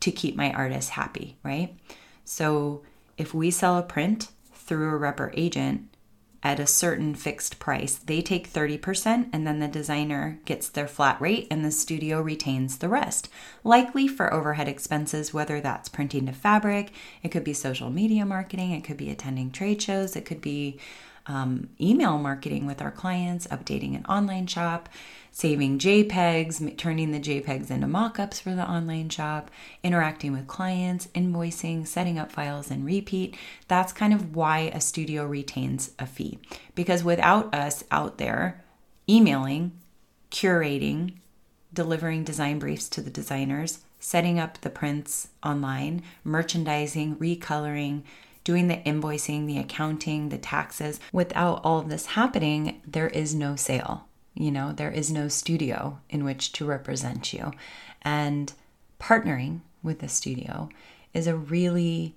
to 0.02 0.12
keep 0.12 0.36
my 0.36 0.52
artists 0.52 0.92
happy, 0.92 1.38
right? 1.44 1.76
So 2.26 2.84
if 3.18 3.34
we 3.34 3.52
sell 3.52 3.78
a 3.78 3.84
print, 3.84 4.28
through 4.68 4.90
a 4.90 4.98
rep 4.98 5.20
or 5.20 5.32
agent 5.36 5.90
at 6.44 6.60
a 6.60 6.68
certain 6.68 7.16
fixed 7.16 7.60
price. 7.60 7.96
They 7.96 8.22
take 8.22 8.52
30% 8.52 9.30
and 9.34 9.48
then 9.48 9.60
the 9.60 9.68
designer 9.68 10.40
gets 10.46 10.70
their 10.70 10.88
flat 10.88 11.20
rate 11.20 11.48
and 11.50 11.66
the 11.66 11.72
studio 11.72 12.22
retains 12.22 12.78
the 12.78 12.90
rest. 12.90 13.28
Likely 13.64 14.08
for 14.08 14.34
overhead 14.34 14.68
expenses, 14.68 15.34
whether 15.34 15.60
that's 15.60 15.90
printing 15.90 16.28
to 16.28 16.32
fabric, 16.32 16.92
it 17.24 17.30
could 17.30 17.44
be 17.44 17.54
social 17.54 17.90
media 17.90 18.26
marketing, 18.26 18.72
it 18.72 18.84
could 18.84 18.98
be 18.98 19.10
attending 19.10 19.52
trade 19.52 19.82
shows, 19.82 20.16
it 20.16 20.26
could 20.26 20.42
be 20.42 20.80
um, 21.28 21.70
email 21.80 22.18
marketing 22.18 22.66
with 22.66 22.82
our 22.82 22.92
clients, 22.92 23.48
updating 23.48 23.96
an 23.96 24.06
online 24.06 24.48
shop, 24.48 24.90
saving 25.32 25.78
JPEGs, 25.78 26.78
turning 26.78 27.12
the 27.12 27.20
JPEGs 27.20 27.70
into 27.70 27.86
mockups 27.88 28.42
for 28.42 28.56
the 28.56 28.68
online 28.68 29.10
shop, 29.10 29.52
interacting 29.84 30.32
with 30.32 30.48
clients, 30.48 31.08
invoicing, 31.08 31.86
setting 31.86 32.18
up 32.18 32.32
files, 32.32 32.72
and 32.72 32.86
repeat. 32.86 33.36
That's 33.68 33.94
kind 33.94 34.14
of 34.14 34.36
why 34.36 34.72
a 34.74 34.82
studio 34.82 35.26
retains 35.26 35.92
a 36.00 36.08
fee. 36.08 36.40
Because 36.74 37.04
without 37.04 37.54
us 37.54 37.84
out 37.92 38.18
there 38.18 38.64
emailing, 39.10 39.74
curating, 40.32 41.14
delivering 41.74 42.24
design 42.24 42.60
briefs 42.60 42.90
to 42.90 43.02
the 43.02 43.10
designers, 43.10 43.80
setting 44.00 44.40
up 44.40 44.60
the 44.62 44.70
prints 44.70 45.30
online, 45.44 46.02
merchandising, 46.24 47.16
recoloring, 47.18 48.04
doing 48.48 48.70
the 48.70 48.78
invoicing, 48.78 49.46
the 49.46 49.58
accounting, 49.58 50.30
the 50.30 50.38
taxes. 50.38 51.02
Without 51.12 51.60
all 51.66 51.80
of 51.80 51.90
this 51.90 52.06
happening, 52.06 52.82
there 52.88 53.10
is 53.10 53.36
no 53.36 53.58
sale. 53.58 54.08
You 54.36 54.52
know, 54.52 54.72
there 54.72 54.90
is 54.90 55.12
no 55.12 55.28
studio 55.28 56.00
in 56.10 56.24
which 56.24 56.54
to 56.54 56.66
represent 56.66 57.34
you. 57.34 57.52
And 58.04 58.54
partnering 59.02 59.60
with 59.84 60.02
a 60.02 60.08
studio 60.08 60.70
is 61.14 61.28
a 61.28 61.36
really 61.36 62.16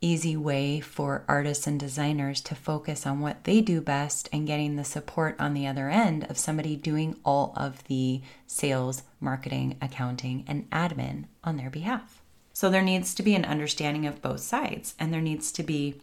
easy 0.00 0.36
way 0.36 0.78
for 0.78 1.24
artists 1.26 1.66
and 1.66 1.80
designers 1.80 2.40
to 2.42 2.54
focus 2.54 3.04
on 3.04 3.18
what 3.18 3.42
they 3.42 3.60
do 3.60 3.80
best 3.80 4.28
and 4.32 4.46
getting 4.46 4.76
the 4.76 4.84
support 4.84 5.34
on 5.40 5.52
the 5.52 5.66
other 5.66 5.90
end 5.90 6.30
of 6.30 6.38
somebody 6.38 6.76
doing 6.76 7.16
all 7.24 7.52
of 7.56 7.82
the 7.88 8.20
sales, 8.46 9.02
marketing, 9.18 9.76
accounting, 9.82 10.44
and 10.46 10.70
admin 10.70 11.24
on 11.42 11.56
their 11.56 11.70
behalf. 11.70 12.21
So 12.62 12.70
there 12.70 12.80
needs 12.80 13.12
to 13.14 13.24
be 13.24 13.34
an 13.34 13.44
understanding 13.44 14.06
of 14.06 14.22
both 14.22 14.38
sides, 14.38 14.94
and 14.96 15.12
there 15.12 15.20
needs 15.20 15.50
to 15.50 15.64
be 15.64 16.00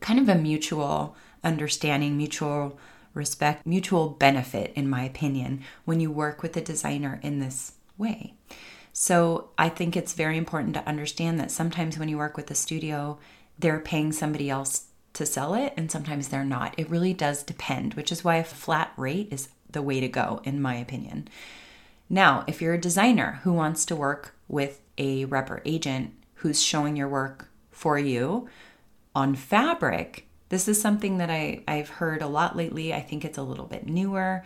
kind 0.00 0.18
of 0.18 0.26
a 0.26 0.34
mutual 0.34 1.14
understanding, 1.44 2.16
mutual 2.16 2.78
respect, 3.12 3.66
mutual 3.66 4.08
benefit, 4.08 4.72
in 4.74 4.88
my 4.88 5.02
opinion, 5.02 5.60
when 5.84 6.00
you 6.00 6.10
work 6.10 6.42
with 6.42 6.56
a 6.56 6.62
designer 6.62 7.20
in 7.22 7.40
this 7.40 7.72
way. 7.98 8.32
So 8.94 9.50
I 9.58 9.68
think 9.68 9.98
it's 9.98 10.14
very 10.14 10.38
important 10.38 10.72
to 10.76 10.88
understand 10.88 11.38
that 11.40 11.50
sometimes 11.50 11.98
when 11.98 12.08
you 12.08 12.16
work 12.16 12.38
with 12.38 12.50
a 12.50 12.54
studio, 12.54 13.18
they're 13.58 13.78
paying 13.78 14.12
somebody 14.12 14.48
else 14.48 14.86
to 15.12 15.26
sell 15.26 15.52
it, 15.52 15.74
and 15.76 15.90
sometimes 15.90 16.28
they're 16.28 16.42
not. 16.42 16.74
It 16.78 16.88
really 16.88 17.12
does 17.12 17.42
depend, 17.42 17.92
which 17.92 18.10
is 18.10 18.24
why 18.24 18.36
a 18.36 18.44
flat 18.44 18.94
rate 18.96 19.28
is 19.30 19.50
the 19.70 19.82
way 19.82 20.00
to 20.00 20.08
go, 20.08 20.40
in 20.42 20.62
my 20.62 20.76
opinion. 20.76 21.28
Now, 22.08 22.44
if 22.46 22.62
you're 22.62 22.72
a 22.72 22.80
designer 22.80 23.40
who 23.42 23.52
wants 23.52 23.84
to 23.84 23.94
work 23.94 24.34
with 24.48 24.80
a 24.98 25.24
rep 25.26 25.50
or 25.50 25.62
agent 25.64 26.12
who's 26.36 26.62
showing 26.62 26.96
your 26.96 27.08
work 27.08 27.48
for 27.70 27.98
you 27.98 28.48
on 29.14 29.34
fabric, 29.34 30.26
This 30.48 30.68
is 30.68 30.80
something 30.80 31.18
that 31.18 31.30
I, 31.30 31.64
I've 31.66 31.88
heard 31.88 32.22
a 32.22 32.28
lot 32.28 32.56
lately. 32.56 32.94
I 32.94 33.00
think 33.00 33.24
it's 33.24 33.38
a 33.38 33.42
little 33.42 33.64
bit 33.64 33.86
newer. 33.86 34.44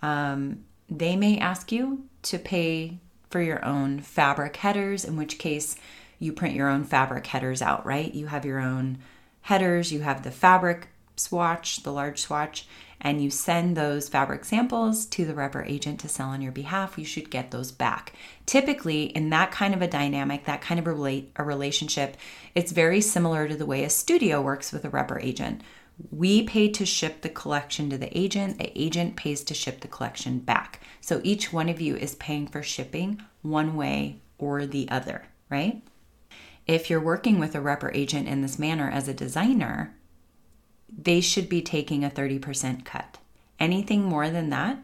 Um, 0.00 0.64
they 0.88 1.16
may 1.16 1.38
ask 1.38 1.72
you 1.72 2.04
to 2.22 2.38
pay 2.38 2.98
for 3.30 3.40
your 3.40 3.64
own 3.64 4.00
fabric 4.00 4.56
headers, 4.56 5.04
in 5.04 5.16
which 5.16 5.38
case 5.38 5.76
you 6.18 6.32
print 6.32 6.54
your 6.54 6.68
own 6.68 6.84
fabric 6.84 7.26
headers 7.26 7.60
out, 7.60 7.84
right? 7.84 8.14
You 8.14 8.26
have 8.28 8.44
your 8.44 8.60
own 8.60 8.98
headers, 9.42 9.90
you 9.90 10.00
have 10.00 10.22
the 10.22 10.30
fabric 10.30 10.88
swatch, 11.16 11.82
the 11.82 11.92
large 11.92 12.20
swatch, 12.20 12.66
and 13.02 13.22
you 13.22 13.30
send 13.30 13.76
those 13.76 14.08
fabric 14.08 14.44
samples 14.44 15.04
to 15.06 15.24
the 15.24 15.34
repper 15.34 15.68
agent 15.68 15.98
to 16.00 16.08
sell 16.08 16.28
on 16.28 16.40
your 16.40 16.52
behalf, 16.52 16.96
you 16.96 17.04
should 17.04 17.30
get 17.30 17.50
those 17.50 17.72
back. 17.72 18.12
Typically, 18.46 19.06
in 19.06 19.28
that 19.30 19.50
kind 19.50 19.74
of 19.74 19.82
a 19.82 19.88
dynamic, 19.88 20.44
that 20.44 20.62
kind 20.62 20.78
of 20.78 20.86
a, 20.86 21.42
relationship, 21.42 22.16
it's 22.54 22.70
very 22.70 23.00
similar 23.00 23.48
to 23.48 23.56
the 23.56 23.66
way 23.66 23.82
a 23.82 23.90
studio 23.90 24.40
works 24.40 24.72
with 24.72 24.84
a 24.84 24.88
repper 24.88 25.22
agent. 25.22 25.62
We 26.12 26.44
pay 26.44 26.68
to 26.70 26.86
ship 26.86 27.22
the 27.22 27.28
collection 27.28 27.90
to 27.90 27.98
the 27.98 28.16
agent, 28.16 28.58
the 28.58 28.72
agent 28.80 29.16
pays 29.16 29.42
to 29.44 29.54
ship 29.54 29.80
the 29.80 29.88
collection 29.88 30.38
back. 30.38 30.80
So 31.00 31.20
each 31.24 31.52
one 31.52 31.68
of 31.68 31.80
you 31.80 31.96
is 31.96 32.14
paying 32.14 32.46
for 32.46 32.62
shipping 32.62 33.20
one 33.42 33.76
way 33.76 34.20
or 34.38 34.64
the 34.64 34.88
other, 34.90 35.24
right? 35.50 35.82
If 36.68 36.88
you're 36.88 37.00
working 37.00 37.40
with 37.40 37.56
a 37.56 37.58
repper 37.58 37.90
agent 37.92 38.28
in 38.28 38.42
this 38.42 38.60
manner 38.60 38.88
as 38.88 39.08
a 39.08 39.14
designer, 39.14 39.96
they 40.96 41.20
should 41.20 41.48
be 41.48 41.62
taking 41.62 42.04
a 42.04 42.10
30% 42.10 42.84
cut. 42.84 43.18
Anything 43.58 44.04
more 44.04 44.28
than 44.28 44.50
that, 44.50 44.78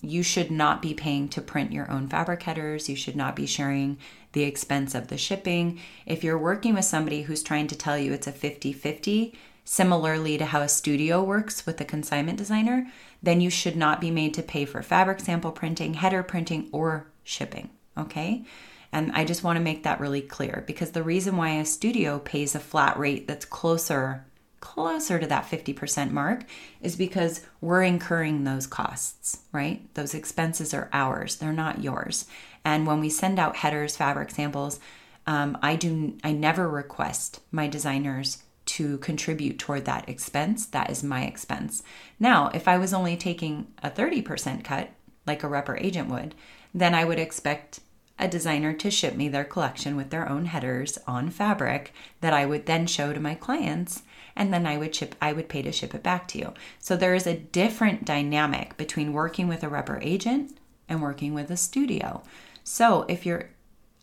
you 0.00 0.22
should 0.22 0.50
not 0.50 0.82
be 0.82 0.94
paying 0.94 1.28
to 1.30 1.40
print 1.40 1.72
your 1.72 1.90
own 1.90 2.08
fabric 2.08 2.42
headers. 2.42 2.88
You 2.88 2.96
should 2.96 3.16
not 3.16 3.34
be 3.34 3.46
sharing 3.46 3.98
the 4.32 4.42
expense 4.42 4.94
of 4.94 5.08
the 5.08 5.16
shipping. 5.16 5.80
If 6.06 6.22
you're 6.22 6.38
working 6.38 6.74
with 6.74 6.84
somebody 6.84 7.22
who's 7.22 7.42
trying 7.42 7.68
to 7.68 7.76
tell 7.76 7.98
you 7.98 8.12
it's 8.12 8.26
a 8.26 8.32
50 8.32 8.72
50, 8.72 9.34
similarly 9.64 10.36
to 10.36 10.46
how 10.46 10.60
a 10.60 10.68
studio 10.68 11.22
works 11.22 11.64
with 11.64 11.80
a 11.80 11.84
consignment 11.84 12.36
designer, 12.36 12.86
then 13.22 13.40
you 13.40 13.48
should 13.48 13.76
not 13.76 14.00
be 14.00 14.10
made 14.10 14.34
to 14.34 14.42
pay 14.42 14.64
for 14.64 14.82
fabric 14.82 15.20
sample 15.20 15.52
printing, 15.52 15.94
header 15.94 16.22
printing, 16.22 16.68
or 16.72 17.06
shipping. 17.22 17.70
Okay? 17.96 18.44
And 18.92 19.10
I 19.12 19.24
just 19.24 19.42
want 19.42 19.56
to 19.56 19.64
make 19.64 19.82
that 19.82 20.00
really 20.00 20.20
clear 20.20 20.62
because 20.66 20.92
the 20.92 21.02
reason 21.02 21.36
why 21.36 21.50
a 21.50 21.64
studio 21.64 22.18
pays 22.18 22.54
a 22.54 22.60
flat 22.60 22.98
rate 22.98 23.26
that's 23.26 23.44
closer 23.44 24.24
closer 24.64 25.18
to 25.18 25.26
that 25.26 25.44
50% 25.44 26.10
mark 26.10 26.44
is 26.80 26.96
because 26.96 27.42
we're 27.60 27.82
incurring 27.82 28.44
those 28.44 28.66
costs, 28.66 29.40
right? 29.52 29.94
Those 29.94 30.14
expenses 30.14 30.72
are 30.72 30.88
ours, 30.90 31.36
they're 31.36 31.52
not 31.52 31.82
yours. 31.82 32.24
And 32.64 32.86
when 32.86 32.98
we 32.98 33.10
send 33.10 33.38
out 33.38 33.56
headers, 33.56 33.94
fabric 33.94 34.30
samples, 34.30 34.80
um, 35.26 35.58
I 35.62 35.76
do 35.76 36.16
I 36.24 36.32
never 36.32 36.66
request 36.66 37.40
my 37.52 37.68
designers 37.68 38.42
to 38.66 38.96
contribute 38.98 39.58
toward 39.58 39.84
that 39.84 40.08
expense. 40.08 40.64
That 40.64 40.90
is 40.90 41.04
my 41.04 41.24
expense. 41.24 41.82
Now, 42.18 42.50
if 42.54 42.66
I 42.66 42.78
was 42.78 42.94
only 42.94 43.18
taking 43.18 43.66
a 43.82 43.90
30% 43.90 44.64
cut, 44.64 44.90
like 45.26 45.44
a 45.44 45.46
repper 45.46 45.78
agent 45.78 46.08
would, 46.08 46.34
then 46.72 46.94
I 46.94 47.04
would 47.04 47.18
expect 47.18 47.80
a 48.18 48.28
designer 48.28 48.72
to 48.72 48.90
ship 48.90 49.14
me 49.14 49.28
their 49.28 49.44
collection 49.44 49.94
with 49.94 50.08
their 50.08 50.26
own 50.26 50.46
headers 50.46 50.98
on 51.06 51.28
fabric 51.28 51.92
that 52.22 52.32
I 52.32 52.46
would 52.46 52.64
then 52.64 52.86
show 52.86 53.12
to 53.12 53.20
my 53.20 53.34
clients 53.34 54.02
and 54.36 54.52
then 54.52 54.66
I 54.66 54.76
would 54.76 54.94
ship 54.94 55.14
I 55.20 55.32
would 55.32 55.48
pay 55.48 55.62
to 55.62 55.72
ship 55.72 55.94
it 55.94 56.02
back 56.02 56.28
to 56.28 56.38
you. 56.38 56.54
So 56.78 56.96
there 56.96 57.14
is 57.14 57.26
a 57.26 57.36
different 57.36 58.04
dynamic 58.04 58.76
between 58.76 59.12
working 59.12 59.48
with 59.48 59.62
a 59.62 59.68
rubber 59.68 59.98
agent 60.02 60.58
and 60.88 61.02
working 61.02 61.34
with 61.34 61.50
a 61.50 61.56
studio. 61.56 62.22
So 62.62 63.04
if 63.08 63.24
you're 63.26 63.50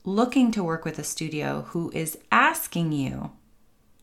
looking 0.04 0.52
to 0.52 0.64
work 0.64 0.86
with 0.86 0.98
a 1.00 1.04
studio 1.04 1.66
who 1.70 1.92
is 1.94 2.18
asking 2.32 2.92
you 2.92 3.32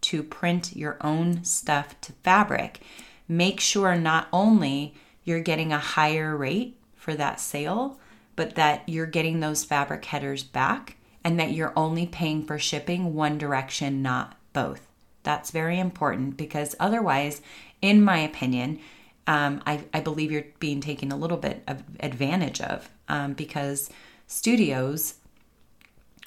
to 0.00 0.22
print 0.22 0.76
your 0.76 0.96
own 1.00 1.44
stuff 1.44 2.00
to 2.02 2.12
fabric, 2.24 2.80
make 3.26 3.60
sure 3.60 3.96
not 3.96 4.28
only 4.32 4.94
you're 5.24 5.40
getting 5.40 5.72
a 5.72 5.78
higher 5.78 6.36
rate 6.36 6.78
for 6.94 7.14
that 7.14 7.40
sale, 7.40 7.98
but 8.36 8.54
that 8.54 8.88
you're 8.88 9.06
getting 9.06 9.40
those 9.40 9.64
fabric 9.64 10.04
headers 10.04 10.44
back 10.44 10.96
and 11.24 11.38
that 11.38 11.52
you're 11.52 11.72
only 11.76 12.06
paying 12.06 12.44
for 12.44 12.58
shipping 12.58 13.14
one 13.14 13.36
direction, 13.36 14.00
not 14.00 14.36
both. 14.52 14.87
That's 15.28 15.50
very 15.50 15.78
important 15.78 16.38
because 16.38 16.74
otherwise, 16.80 17.42
in 17.82 18.02
my 18.02 18.16
opinion, 18.16 18.78
um, 19.26 19.62
I, 19.66 19.84
I, 19.92 20.00
believe 20.00 20.32
you're 20.32 20.46
being 20.58 20.80
taken 20.80 21.12
a 21.12 21.18
little 21.18 21.36
bit 21.36 21.62
of 21.68 21.82
advantage 22.00 22.62
of 22.62 22.88
um, 23.10 23.34
because 23.34 23.90
studios 24.26 25.16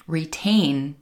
retain 0.06 0.94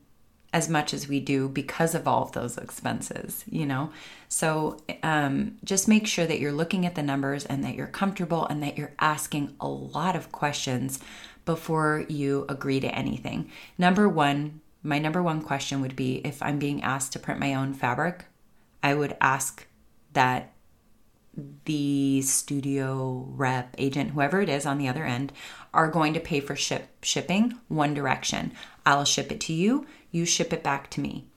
as 0.54 0.70
much 0.70 0.94
as 0.94 1.08
we 1.08 1.20
do 1.20 1.46
because 1.46 1.94
of 1.94 2.08
all 2.08 2.22
of 2.22 2.32
those 2.32 2.56
expenses, 2.56 3.44
you 3.50 3.66
know? 3.66 3.92
So 4.30 4.78
um, 5.02 5.58
just 5.62 5.86
make 5.86 6.06
sure 6.06 6.24
that 6.24 6.40
you're 6.40 6.52
looking 6.52 6.86
at 6.86 6.94
the 6.94 7.02
numbers 7.02 7.44
and 7.44 7.62
that 7.64 7.74
you're 7.74 7.86
comfortable 7.86 8.46
and 8.46 8.62
that 8.62 8.78
you're 8.78 8.94
asking 8.98 9.54
a 9.60 9.68
lot 9.68 10.16
of 10.16 10.32
questions 10.32 11.00
before 11.44 12.06
you 12.08 12.46
agree 12.48 12.80
to 12.80 12.94
anything. 12.94 13.50
Number 13.76 14.08
one, 14.08 14.62
my 14.82 14.98
number 14.98 15.22
one 15.22 15.42
question 15.42 15.80
would 15.80 15.96
be 15.96 16.16
if 16.24 16.42
I'm 16.42 16.58
being 16.58 16.82
asked 16.82 17.12
to 17.12 17.18
print 17.18 17.40
my 17.40 17.54
own 17.54 17.74
fabric, 17.74 18.26
I 18.82 18.94
would 18.94 19.16
ask 19.20 19.66
that 20.12 20.52
the 21.64 22.22
studio 22.22 23.24
rep 23.30 23.74
agent 23.78 24.10
whoever 24.10 24.40
it 24.40 24.48
is 24.48 24.66
on 24.66 24.78
the 24.78 24.88
other 24.88 25.04
end 25.04 25.32
are 25.72 25.88
going 25.88 26.12
to 26.14 26.20
pay 26.20 26.40
for 26.40 26.56
ship 26.56 26.88
shipping 27.02 27.54
one 27.68 27.94
direction. 27.94 28.52
I'll 28.84 29.04
ship 29.04 29.30
it 29.30 29.40
to 29.42 29.52
you 29.52 29.86
you 30.10 30.26
ship 30.26 30.52
it 30.52 30.64
back 30.64 30.90
to 30.90 31.00
me. 31.00 31.28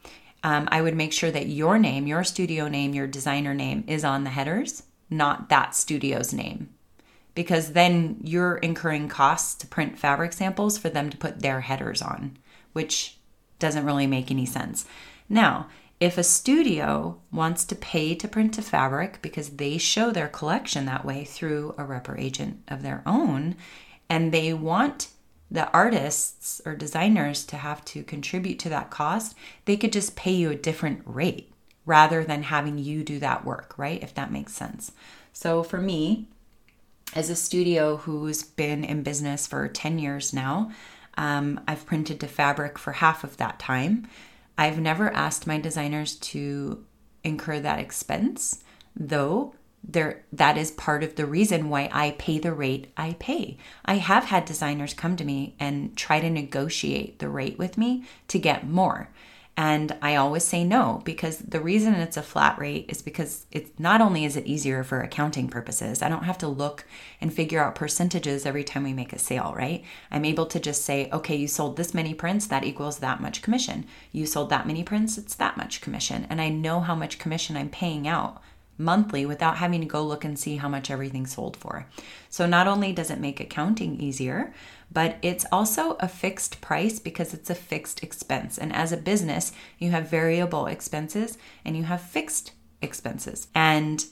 Um, 0.41 0.67
i 0.71 0.82
would 0.82 0.95
make 0.95 1.13
sure 1.13 1.32
that 1.32 1.47
your 1.47 1.77
name 1.77 2.08
your 2.08 2.23
studio 2.23 2.67
name 2.67 2.93
your 2.93 3.08
designer 3.08 3.53
name 3.53 3.84
is 3.88 4.03
on 4.03 4.23
the 4.23 4.32
headers 4.32 4.84
not 5.10 5.49
that 5.49 5.75
studio's 5.75 6.34
name. 6.34 6.69
Because 7.36 7.73
then 7.73 8.17
you're 8.23 8.58
incurring 8.58 9.10
costs 9.10 9.56
to 9.56 9.67
print 9.67 9.99
fabric 9.99 10.34
samples 10.34 10.77
for 10.77 10.89
them 10.89 11.10
to 11.12 11.17
put 11.17 11.39
their 11.39 11.62
headers 11.62 12.01
on 12.01 12.38
which 12.73 13.19
doesn't 13.59 13.85
really 13.85 14.07
make 14.07 14.31
any 14.31 14.45
sense. 14.45 14.85
Now, 15.29 15.67
if 15.99 16.17
a 16.17 16.23
studio 16.23 17.17
wants 17.31 17.63
to 17.65 17.75
pay 17.75 18.13
to 18.15 18.27
print 18.27 18.57
a 18.57 18.61
fabric 18.61 19.21
because 19.21 19.51
they 19.51 19.77
show 19.77 20.11
their 20.11 20.27
collection 20.27 20.85
that 20.85 21.05
way 21.05 21.23
through 21.23 21.75
a 21.77 21.83
repper 21.83 22.19
agent 22.19 22.61
of 22.67 22.83
their 22.83 23.03
own, 23.05 23.55
and 24.09 24.31
they 24.31 24.53
want 24.53 25.07
the 25.49 25.71
artists 25.71 26.61
or 26.65 26.75
designers 26.75 27.45
to 27.45 27.57
have 27.57 27.85
to 27.85 28.03
contribute 28.03 28.59
to 28.59 28.69
that 28.69 28.89
cost, 28.89 29.35
they 29.65 29.77
could 29.77 29.93
just 29.93 30.15
pay 30.15 30.33
you 30.33 30.49
a 30.49 30.55
different 30.55 31.01
rate 31.05 31.53
rather 31.85 32.23
than 32.23 32.43
having 32.43 32.77
you 32.77 33.03
do 33.03 33.19
that 33.19 33.45
work, 33.45 33.73
right? 33.77 34.01
If 34.01 34.13
that 34.15 34.31
makes 34.31 34.53
sense. 34.53 34.91
So 35.31 35.63
for 35.63 35.79
me, 35.79 36.27
as 37.15 37.29
a 37.29 37.35
studio 37.35 37.97
who's 37.97 38.43
been 38.43 38.83
in 38.83 39.03
business 39.03 39.45
for 39.45 39.67
10 39.67 39.99
years 39.99 40.33
now, 40.33 40.71
um, 41.17 41.60
I've 41.67 41.86
printed 41.86 42.19
to 42.19 42.28
fabric 42.28 42.78
for 42.78 42.93
half 42.93 43.23
of 43.23 43.38
that 43.38 43.60
time. 43.60 44.08
I've 44.58 44.80
never 44.80 45.12
asked 45.12 45.47
my 45.47 45.60
designers 45.60 46.15
to 46.15 46.86
incur 47.23 47.60
that 47.60 47.80
expense, 47.80 48.63
though 48.95 49.56
there 49.84 50.23
that 50.32 50.58
is 50.58 50.71
part 50.71 51.04
of 51.04 51.15
the 51.15 51.26
reason 51.26 51.69
why 51.69 51.89
I 51.91 52.12
pay 52.12 52.39
the 52.39 52.54
rate 52.54 52.91
I 52.95 53.17
pay. 53.19 53.58
I 53.84 53.95
have 53.95 54.26
had 54.26 54.45
designers 54.45 54.93
come 54.93 55.17
to 55.17 55.26
me 55.26 55.56
and 55.60 55.95
try 55.97 56.21
to 56.21 56.30
negotiate 56.30 57.19
the 57.19 57.30
rate 57.30 57.58
with 57.58 57.78
me 57.78 58.06
to 58.30 58.39
get 58.39 58.67
more. 58.67 59.10
And 59.55 59.95
I 60.01 60.15
always 60.15 60.43
say 60.43 60.63
no 60.63 61.01
because 61.05 61.37
the 61.37 61.61
reason 61.61 61.93
it's 61.93 62.17
a 62.17 62.23
flat 62.23 62.57
rate 62.57 62.85
is 62.89 63.03
because 63.03 63.45
it's 63.51 63.69
not 63.77 64.01
only 64.01 64.25
is 64.25 64.35
it 64.35 64.47
easier 64.47 64.83
for 64.83 65.01
accounting 65.01 65.47
purposes, 65.47 66.01
I 66.01 66.09
don't 66.09 66.23
have 66.23 66.39
to 66.39 66.47
look 66.47 66.85
and 67.21 67.31
figure 67.31 67.63
out 67.63 67.75
percentages 67.75 68.47
every 68.47 68.63
time 68.63 68.83
we 68.83 68.93
make 68.93 69.13
a 69.13 69.19
sale, 69.19 69.53
right? 69.55 69.83
I'm 70.09 70.25
able 70.25 70.47
to 70.47 70.59
just 70.59 70.83
say, 70.83 71.07
okay, 71.11 71.35
you 71.35 71.47
sold 71.47 71.77
this 71.77 71.93
many 71.93 72.15
prints, 72.15 72.47
that 72.47 72.63
equals 72.63 72.97
that 72.99 73.21
much 73.21 73.43
commission. 73.43 73.85
You 74.11 74.25
sold 74.25 74.49
that 74.49 74.65
many 74.65 74.83
prints, 74.83 75.19
it's 75.19 75.35
that 75.35 75.55
much 75.55 75.81
commission. 75.81 76.25
And 76.31 76.41
I 76.41 76.49
know 76.49 76.79
how 76.79 76.95
much 76.95 77.19
commission 77.19 77.55
I'm 77.55 77.69
paying 77.69 78.07
out 78.07 78.41
monthly 78.77 79.25
without 79.25 79.57
having 79.57 79.81
to 79.81 79.88
go 79.88 80.03
look 80.03 80.23
and 80.23 80.38
see 80.38 80.57
how 80.57 80.67
much 80.67 80.89
everything 80.89 81.25
sold 81.25 81.55
for. 81.55 81.88
So 82.29 82.45
not 82.45 82.67
only 82.67 82.91
does 82.91 83.12
it 83.12 83.19
make 83.19 83.39
accounting 83.39 83.99
easier, 83.99 84.53
but 84.91 85.17
it's 85.21 85.45
also 85.51 85.97
a 85.99 86.07
fixed 86.07 86.62
price 86.62 86.99
because 86.99 87.33
it's 87.33 87.49
a 87.49 87.55
fixed 87.55 88.03
expense. 88.03 88.57
And 88.57 88.73
as 88.73 88.91
a 88.91 88.97
business, 88.97 89.51
you 89.79 89.91
have 89.91 90.09
variable 90.09 90.67
expenses 90.67 91.38
and 91.63 91.77
you 91.77 91.83
have 91.83 92.01
fixed 92.01 92.53
expenses. 92.81 93.47
And 93.55 94.05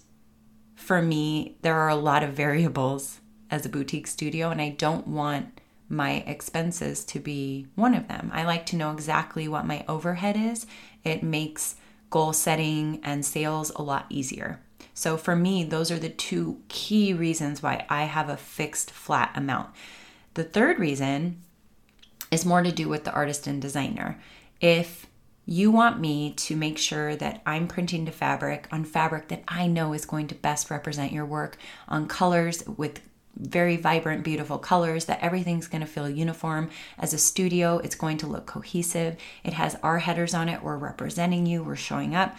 for 0.75 1.01
me, 1.01 1.57
there 1.61 1.75
are 1.75 1.89
a 1.89 1.95
lot 1.95 2.23
of 2.23 2.33
variables 2.33 3.19
as 3.49 3.65
a 3.65 3.69
boutique 3.69 4.07
studio, 4.07 4.49
and 4.49 4.61
I 4.61 4.69
don't 4.69 5.07
want 5.07 5.59
my 5.89 6.23
expenses 6.25 7.03
to 7.03 7.19
be 7.19 7.67
one 7.75 7.93
of 7.93 8.07
them. 8.07 8.31
I 8.33 8.45
like 8.45 8.65
to 8.67 8.77
know 8.77 8.91
exactly 8.91 9.47
what 9.47 9.67
my 9.67 9.83
overhead 9.87 10.37
is. 10.37 10.65
It 11.03 11.21
makes 11.21 11.75
goal 12.11 12.33
setting 12.33 12.99
and 13.03 13.25
sales 13.25 13.71
a 13.75 13.81
lot 13.81 14.05
easier. 14.09 14.59
So 14.93 15.17
for 15.17 15.35
me, 15.35 15.63
those 15.63 15.89
are 15.89 15.97
the 15.97 16.09
two 16.09 16.59
key 16.67 17.13
reasons 17.13 17.63
why 17.63 17.85
I 17.89 18.03
have 18.03 18.29
a 18.29 18.37
fixed 18.37 18.91
flat 18.91 19.31
amount. 19.33 19.69
The 20.35 20.43
third 20.43 20.77
reason 20.77 21.41
is 22.29 22.45
more 22.45 22.61
to 22.61 22.71
do 22.71 22.87
with 22.87 23.03
the 23.05 23.13
artist 23.13 23.47
and 23.47 23.61
designer. 23.61 24.21
If 24.59 25.07
You 25.45 25.71
want 25.71 25.99
me 25.99 26.33
to 26.33 26.55
make 26.55 26.77
sure 26.77 27.15
that 27.15 27.41
I'm 27.45 27.67
printing 27.67 28.05
to 28.05 28.11
fabric 28.11 28.67
on 28.71 28.85
fabric 28.85 29.27
that 29.29 29.43
I 29.47 29.67
know 29.67 29.93
is 29.93 30.05
going 30.05 30.27
to 30.27 30.35
best 30.35 30.69
represent 30.69 31.11
your 31.11 31.25
work, 31.25 31.57
on 31.87 32.07
colors 32.07 32.63
with 32.77 33.01
very 33.35 33.77
vibrant, 33.77 34.23
beautiful 34.23 34.57
colors, 34.57 35.05
that 35.05 35.21
everything's 35.21 35.67
going 35.67 35.81
to 35.81 35.87
feel 35.87 36.09
uniform. 36.09 36.69
As 36.97 37.13
a 37.13 37.17
studio, 37.17 37.77
it's 37.79 37.95
going 37.95 38.17
to 38.17 38.27
look 38.27 38.45
cohesive. 38.45 39.17
It 39.43 39.53
has 39.53 39.77
our 39.83 39.99
headers 39.99 40.33
on 40.33 40.49
it. 40.49 40.63
We're 40.63 40.77
representing 40.77 41.45
you, 41.45 41.63
we're 41.63 41.75
showing 41.75 42.15
up. 42.15 42.35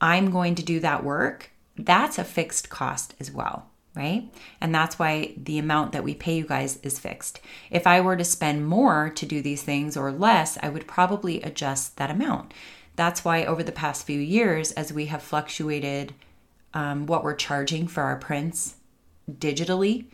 I'm 0.00 0.30
going 0.30 0.54
to 0.56 0.62
do 0.62 0.80
that 0.80 1.04
work. 1.04 1.50
That's 1.76 2.18
a 2.18 2.24
fixed 2.24 2.70
cost 2.70 3.14
as 3.20 3.30
well, 3.30 3.68
right? 3.94 4.32
And 4.60 4.74
that's 4.74 4.98
why 4.98 5.34
the 5.36 5.58
amount 5.58 5.92
that 5.92 6.04
we 6.04 6.14
pay 6.14 6.36
you 6.36 6.46
guys 6.46 6.78
is 6.82 6.98
fixed. 6.98 7.40
If 7.70 7.86
I 7.86 8.00
were 8.00 8.16
to 8.16 8.24
spend 8.24 8.66
more 8.66 9.10
to 9.10 9.26
do 9.26 9.42
these 9.42 9.62
things 9.62 9.96
or 9.96 10.10
less, 10.10 10.58
I 10.62 10.68
would 10.68 10.86
probably 10.86 11.42
adjust 11.42 11.96
that 11.96 12.10
amount. 12.10 12.52
That's 12.94 13.24
why 13.24 13.44
over 13.44 13.62
the 13.62 13.72
past 13.72 14.06
few 14.06 14.18
years, 14.18 14.72
as 14.72 14.92
we 14.92 15.06
have 15.06 15.22
fluctuated 15.22 16.14
um, 16.72 17.06
what 17.06 17.22
we're 17.22 17.34
charging 17.34 17.88
for 17.88 18.02
our 18.02 18.16
prints 18.16 18.75
digitally, 19.30 20.06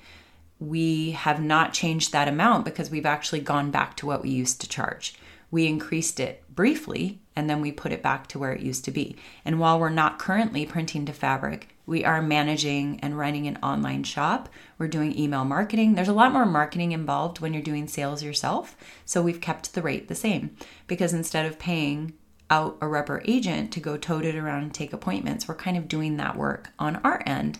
we 0.59 1.13
have 1.13 1.43
not 1.43 1.73
changed 1.73 2.13
that 2.13 2.29
amount 2.29 2.65
because 2.65 2.91
we've 2.91 3.07
actually 3.07 3.41
gone 3.41 3.71
back 3.71 3.97
to 3.97 4.07
what 4.07 4.23
we 4.23 4.31
used 4.31 4.61
to 4.61 4.69
charge. 4.69 5.15
We 5.51 5.67
increased 5.67 6.21
it 6.21 6.45
briefly 6.55 7.21
and 7.35 7.49
then 7.49 7.61
we 7.61 7.73
put 7.73 7.93
it 7.93 8.03
back 8.03 8.27
to 8.29 8.39
where 8.39 8.53
it 8.53 8.63
used 8.63 8.85
to 8.85 8.91
be. 8.91 9.17
And 9.45 9.59
while 9.59 9.79
we're 9.79 9.91
not 9.91 10.19
currently 10.19 10.65
printing 10.67 11.05
to 11.07 11.13
fabric, 11.13 11.69
we 11.85 12.05
are 12.05 12.23
managing 12.23 13.01
and 13.01 13.19
running 13.19 13.47
an 13.47 13.59
online 13.63 14.05
shop. 14.05 14.49
We're 14.79 14.89
doing 14.89 15.19
email 15.19 15.45
marketing. 15.45 15.95
There's 15.95 16.09
a 16.09 16.13
lot 16.13 16.33
more 16.33 16.47
marketing 16.47 16.93
involved 16.93 17.41
when 17.41 17.53
you're 17.53 17.63
doing 17.63 17.89
sales 17.89 18.23
yourself. 18.23 18.77
So 19.05 19.21
we've 19.21 19.41
kept 19.41 19.75
the 19.75 19.83
rate 19.83 20.09
the 20.09 20.15
same 20.15 20.57
because 20.87 21.13
instead 21.13 21.47
of 21.47 21.59
paying 21.59 22.15
out 22.51 22.77
a 22.81 22.87
rubber 22.87 23.23
agent 23.25 23.73
to 23.73 23.81
go 23.81 23.97
tote 23.97 24.25
it 24.25 24.37
around 24.37 24.63
and 24.63 24.75
take 24.75 24.93
appointments, 24.93 25.49
we're 25.49 25.55
kind 25.55 25.77
of 25.77 25.89
doing 25.89 26.19
that 26.19 26.37
work 26.37 26.71
on 26.79 26.97
our 26.97 27.23
end. 27.27 27.59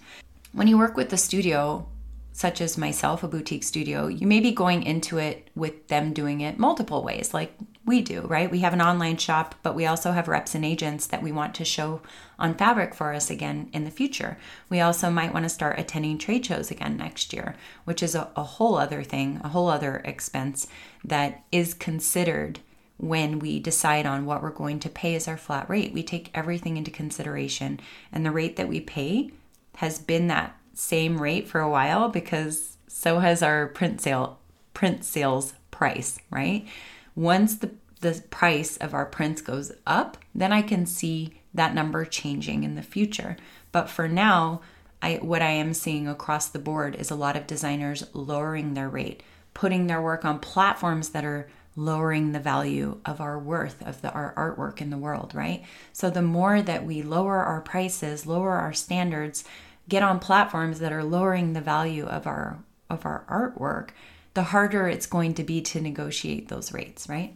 When 0.53 0.69
you 0.69 0.77
work 0.77 0.97
with 0.97 1.09
the 1.09 1.17
studio, 1.17 1.89
such 2.33 2.61
as 2.61 2.77
myself, 2.77 3.23
a 3.23 3.29
boutique 3.29 3.65
studio, 3.65 4.07
you 4.07 4.27
may 4.27 4.39
be 4.41 4.53
going 4.53 4.83
into 4.83 5.17
it 5.17 5.49
with 5.55 5.89
them 5.89 6.13
doing 6.13 6.43
it 6.43 6.59
multiple 6.59 7.03
ways, 7.03 7.33
like 7.33 7.55
we 7.87 8.03
do, 8.03 8.21
right? 8.23 8.51
We 8.51 8.61
have 8.61 8.75
an 8.75 8.83
online 8.83 9.17
shop, 9.17 9.55
but 9.63 9.75
we 9.75 9.87
also 9.87 10.13
have 10.13 10.29
reps 10.29 10.55
and 10.55 10.65
agents 10.65 11.07
that 11.07 11.23
we 11.23 11.33
want 11.33 11.55
to 11.55 11.65
show 11.65 12.03
on 12.39 12.55
fabric 12.55 12.95
for 12.95 13.15
us 13.15 13.31
again 13.31 13.71
in 13.73 13.85
the 13.85 13.91
future. 13.91 14.37
We 14.69 14.81
also 14.81 15.11
might 15.11 15.33
want 15.33 15.45
to 15.45 15.49
start 15.49 15.81
attending 15.81 16.19
trade 16.19 16.45
shows 16.45 16.71
again 16.71 16.99
next 16.99 17.33
year, 17.33 17.57
which 17.85 18.03
is 18.03 18.15
a, 18.15 18.31
a 18.37 18.43
whole 18.43 18.77
other 18.77 19.03
thing, 19.03 19.41
a 19.43 19.49
whole 19.49 19.69
other 19.69 20.03
expense 20.05 20.67
that 21.03 21.45
is 21.51 21.75
considered 21.75 22.61
when 22.99 23.39
we 23.39 23.59
decide 23.59 24.07
on 24.07 24.27
what 24.27 24.43
we're 24.43 24.51
going 24.51 24.79
to 24.81 24.89
pay 24.89 25.15
as 25.15 25.27
our 25.27 25.39
flat 25.39 25.69
rate. 25.69 25.93
We 25.93 26.03
take 26.03 26.31
everything 26.35 26.77
into 26.77 26.91
consideration, 26.91 27.81
and 28.13 28.25
the 28.25 28.31
rate 28.31 28.57
that 28.57 28.69
we 28.69 28.81
pay 28.81 29.33
has 29.77 29.99
been 29.99 30.29
that 30.29 30.57
same 30.75 31.21
rate 31.21 31.49
for 31.49 31.61
a 31.61 31.71
while 31.71 32.09
because 32.09 32.77
so 32.87 33.19
has 33.19 33.43
our 33.43 33.69
print 33.69 34.01
sale 34.01 34.39
print 34.75 35.05
sales 35.05 35.55
price, 35.71 36.19
right? 36.31 36.67
Once 37.15 37.57
the 37.57 37.71
the 38.01 38.23
price 38.31 38.77
of 38.79 38.95
our 38.95 39.07
prints 39.07 39.41
goes 39.41 39.73
up, 39.87 40.19
then 40.35 40.53
I 40.53 40.61
can 40.61 40.87
see 40.87 41.35
that 41.55 41.75
number 41.75 42.05
changing 42.05 42.65
in 42.65 42.75
the 42.75 42.83
future. 42.83 43.37
But 43.71 43.89
for 43.89 44.09
now, 44.09 44.61
I 45.01 45.15
what 45.17 45.43
I 45.43 45.51
am 45.51 45.73
seeing 45.73 46.07
across 46.07 46.49
the 46.49 46.59
board 46.59 46.95
is 46.97 47.11
a 47.11 47.17
lot 47.17 47.37
of 47.37 47.47
designers 47.47 48.05
lowering 48.13 48.75
their 48.75 48.89
rate, 48.89 49.23
putting 49.55 49.87
their 49.87 50.03
work 50.03 50.25
on 50.25 50.39
platforms 50.39 51.11
that 51.11 51.25
are 51.25 51.49
lowering 51.75 52.33
the 52.33 52.41
value 52.41 52.99
of 53.05 53.21
our 53.21 53.39
worth 53.39 53.83
of 53.87 54.03
the 54.03 54.13
our 54.13 54.35
artwork 54.35 54.81
in 54.81 54.91
the 54.91 54.99
world, 54.99 55.33
right? 55.35 55.65
So 55.93 56.11
the 56.11 56.23
more 56.23 56.61
that 56.61 56.85
we 56.85 57.03
lower 57.03 57.39
our 57.39 57.61
prices, 57.61 58.27
lower 58.27 58.53
our 58.53 58.73
standards, 58.73 59.45
get 59.89 60.03
on 60.03 60.19
platforms 60.19 60.81
that 60.81 60.93
are 60.93 61.05
lowering 61.05 61.53
the 61.53 61.61
value 61.61 62.07
of 62.07 62.27
our 62.27 62.59
of 62.91 63.07
our 63.07 63.25
artwork, 63.29 63.91
the 64.35 64.45
harder 64.45 64.87
it's 64.87 65.07
going 65.07 65.35
to 65.35 65.45
be 65.45 65.61
to 65.63 65.81
negotiate 65.81 66.49
those 66.49 66.73
rates, 66.73 67.09
right? 67.09 67.35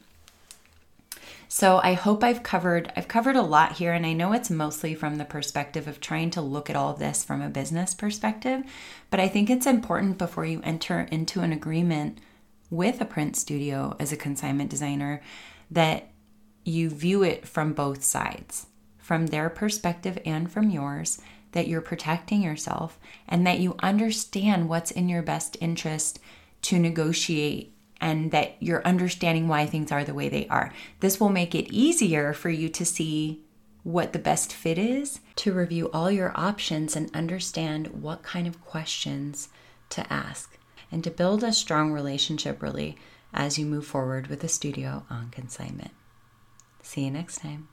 So 1.49 1.81
I 1.83 1.95
hope 1.95 2.23
I've 2.23 2.43
covered 2.43 2.93
I've 2.97 3.09
covered 3.09 3.37
a 3.37 3.43
lot 3.43 3.73
here 3.73 3.93
and 3.93 4.05
I 4.05 4.13
know 4.13 4.33
it's 4.33 4.51
mostly 4.51 4.95
from 4.95 5.17
the 5.17 5.25
perspective 5.25 5.89
of 5.89 6.01
trying 6.01 6.31
to 6.33 6.43
look 6.43 6.69
at 6.69 6.77
all 6.77 6.93
this 6.93 7.25
from 7.25 7.41
a 7.41 7.49
business 7.49 7.95
perspective, 7.95 8.65
but 9.11 9.21
I 9.21 9.29
think 9.29 9.49
it's 9.49 9.67
important 9.67 10.19
before 10.19 10.45
you 10.45 10.61
enter 10.63 11.09
into 11.11 11.41
an 11.41 11.53
agreement 11.53 12.19
with 12.71 13.01
a 13.01 13.05
print 13.05 13.37
studio 13.37 13.97
as 13.99 14.13
a 14.13 14.17
consignment 14.17 14.71
designer 14.71 15.23
that 15.71 16.11
you 16.65 16.91
view 16.91 17.23
it 17.23 17.47
from 17.47 17.73
both 17.73 18.03
sides, 18.03 18.67
from 18.99 19.29
their 19.29 19.49
perspective 19.49 20.19
and 20.25 20.51
from 20.51 20.71
yours, 20.71 21.21
that 21.53 21.69
you're 21.69 21.81
protecting 21.81 22.43
yourself 22.43 22.99
and 23.29 23.47
that 23.47 23.61
you 23.61 23.77
understand 23.83 24.69
what's 24.69 24.91
in 24.91 25.09
your 25.09 25.23
best 25.23 25.57
interest 25.61 26.19
to 26.63 26.79
negotiate 26.79 27.73
and 28.01 28.31
that 28.31 28.57
you're 28.61 28.87
understanding 28.87 29.49
why 29.49 29.65
things 29.65 29.91
are 29.91 30.05
the 30.05 30.15
way 30.15 30.29
they 30.29 30.47
are. 30.49 30.73
This 31.01 31.19
will 31.19 31.31
make 31.31 31.55
it 31.55 31.73
easier 31.73 32.33
for 32.33 32.51
you 32.51 32.69
to 32.69 32.85
see 32.85 33.43
what 33.85 34.13
the 34.13 34.19
best 34.19 34.53
fit 34.53 34.77
is, 34.77 35.21
to 35.37 35.53
review 35.53 35.89
all 35.93 36.11
your 36.11 36.33
options 36.35 36.97
and 36.97 37.15
understand 37.15 38.03
what 38.03 38.23
kind 38.23 38.47
of 38.49 38.61
questions 38.65 39.49
to 39.89 40.13
ask 40.13 40.56
and 40.91 41.03
to 41.05 41.11
build 41.11 41.43
a 41.43 41.53
strong 41.53 41.93
relationship 41.93 42.63
really 42.63 42.97
as 43.33 43.59
you 43.59 43.67
move 43.67 43.87
forward 43.87 44.29
with 44.29 44.43
a 44.45 44.49
studio 44.49 45.05
on 45.11 45.31
consignment. 45.31 45.91
See 46.83 47.05
you 47.05 47.11
next 47.11 47.39
time. 47.39 47.69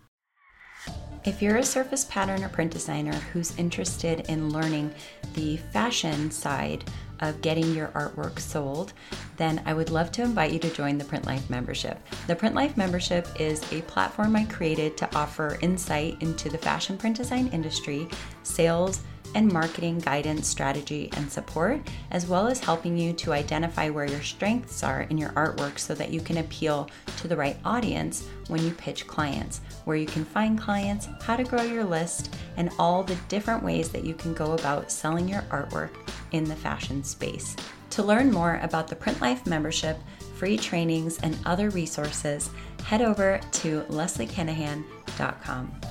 If 1.25 1.41
you're 1.41 1.57
a 1.57 1.63
surface 1.63 2.03
pattern 2.03 2.43
or 2.43 2.49
print 2.49 2.71
designer 2.71 3.13
who's 3.13 3.57
interested 3.57 4.25
in 4.27 4.49
learning 4.49 4.93
the 5.35 5.55
fashion 5.71 6.29
side 6.31 6.83
of 7.21 7.41
getting 7.41 7.73
your 7.73 7.87
artwork 7.89 8.39
sold, 8.39 8.91
then 9.37 9.61
I 9.65 9.73
would 9.73 9.89
love 9.89 10.11
to 10.13 10.21
invite 10.21 10.51
you 10.51 10.59
to 10.59 10.69
join 10.69 10.97
the 10.97 11.05
Print 11.05 11.25
Life 11.25 11.49
membership. 11.49 11.97
The 12.27 12.35
Print 12.35 12.55
Life 12.55 12.75
membership 12.75 13.27
is 13.39 13.63
a 13.71 13.81
platform 13.83 14.35
I 14.35 14.43
created 14.45 14.97
to 14.97 15.15
offer 15.15 15.57
insight 15.61 16.21
into 16.21 16.49
the 16.49 16.57
fashion 16.57 16.97
print 16.97 17.15
design 17.15 17.47
industry, 17.53 18.09
sales, 18.43 19.03
and 19.35 19.51
marketing 19.51 19.99
guidance, 19.99 20.47
strategy, 20.47 21.09
and 21.15 21.31
support, 21.31 21.81
as 22.11 22.27
well 22.27 22.47
as 22.47 22.59
helping 22.59 22.97
you 22.97 23.13
to 23.13 23.33
identify 23.33 23.89
where 23.89 24.05
your 24.05 24.21
strengths 24.21 24.83
are 24.83 25.01
in 25.03 25.17
your 25.17 25.31
artwork 25.31 25.79
so 25.79 25.93
that 25.95 26.11
you 26.11 26.21
can 26.21 26.37
appeal 26.37 26.89
to 27.17 27.27
the 27.27 27.35
right 27.35 27.57
audience 27.65 28.27
when 28.47 28.63
you 28.63 28.71
pitch 28.71 29.07
clients, 29.07 29.61
where 29.85 29.97
you 29.97 30.05
can 30.05 30.25
find 30.25 30.59
clients, 30.59 31.07
how 31.21 31.35
to 31.35 31.43
grow 31.43 31.63
your 31.63 31.83
list, 31.83 32.35
and 32.57 32.69
all 32.77 33.03
the 33.03 33.17
different 33.27 33.63
ways 33.63 33.89
that 33.89 34.05
you 34.05 34.13
can 34.13 34.33
go 34.33 34.53
about 34.53 34.91
selling 34.91 35.27
your 35.27 35.41
artwork 35.43 35.91
in 36.31 36.43
the 36.43 36.55
fashion 36.55 37.03
space. 37.03 37.55
To 37.91 38.03
learn 38.03 38.31
more 38.31 38.59
about 38.63 38.87
the 38.87 38.95
Print 38.95 39.21
Life 39.21 39.45
membership, 39.45 39.97
free 40.35 40.57
trainings, 40.57 41.19
and 41.19 41.37
other 41.45 41.69
resources, 41.69 42.49
head 42.83 43.01
over 43.01 43.39
to 43.51 43.81
lesliekinahan.com. 43.81 45.81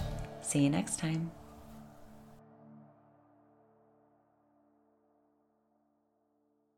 See 0.43 0.59
you 0.59 0.71
next 0.71 0.99
time. 0.99 1.42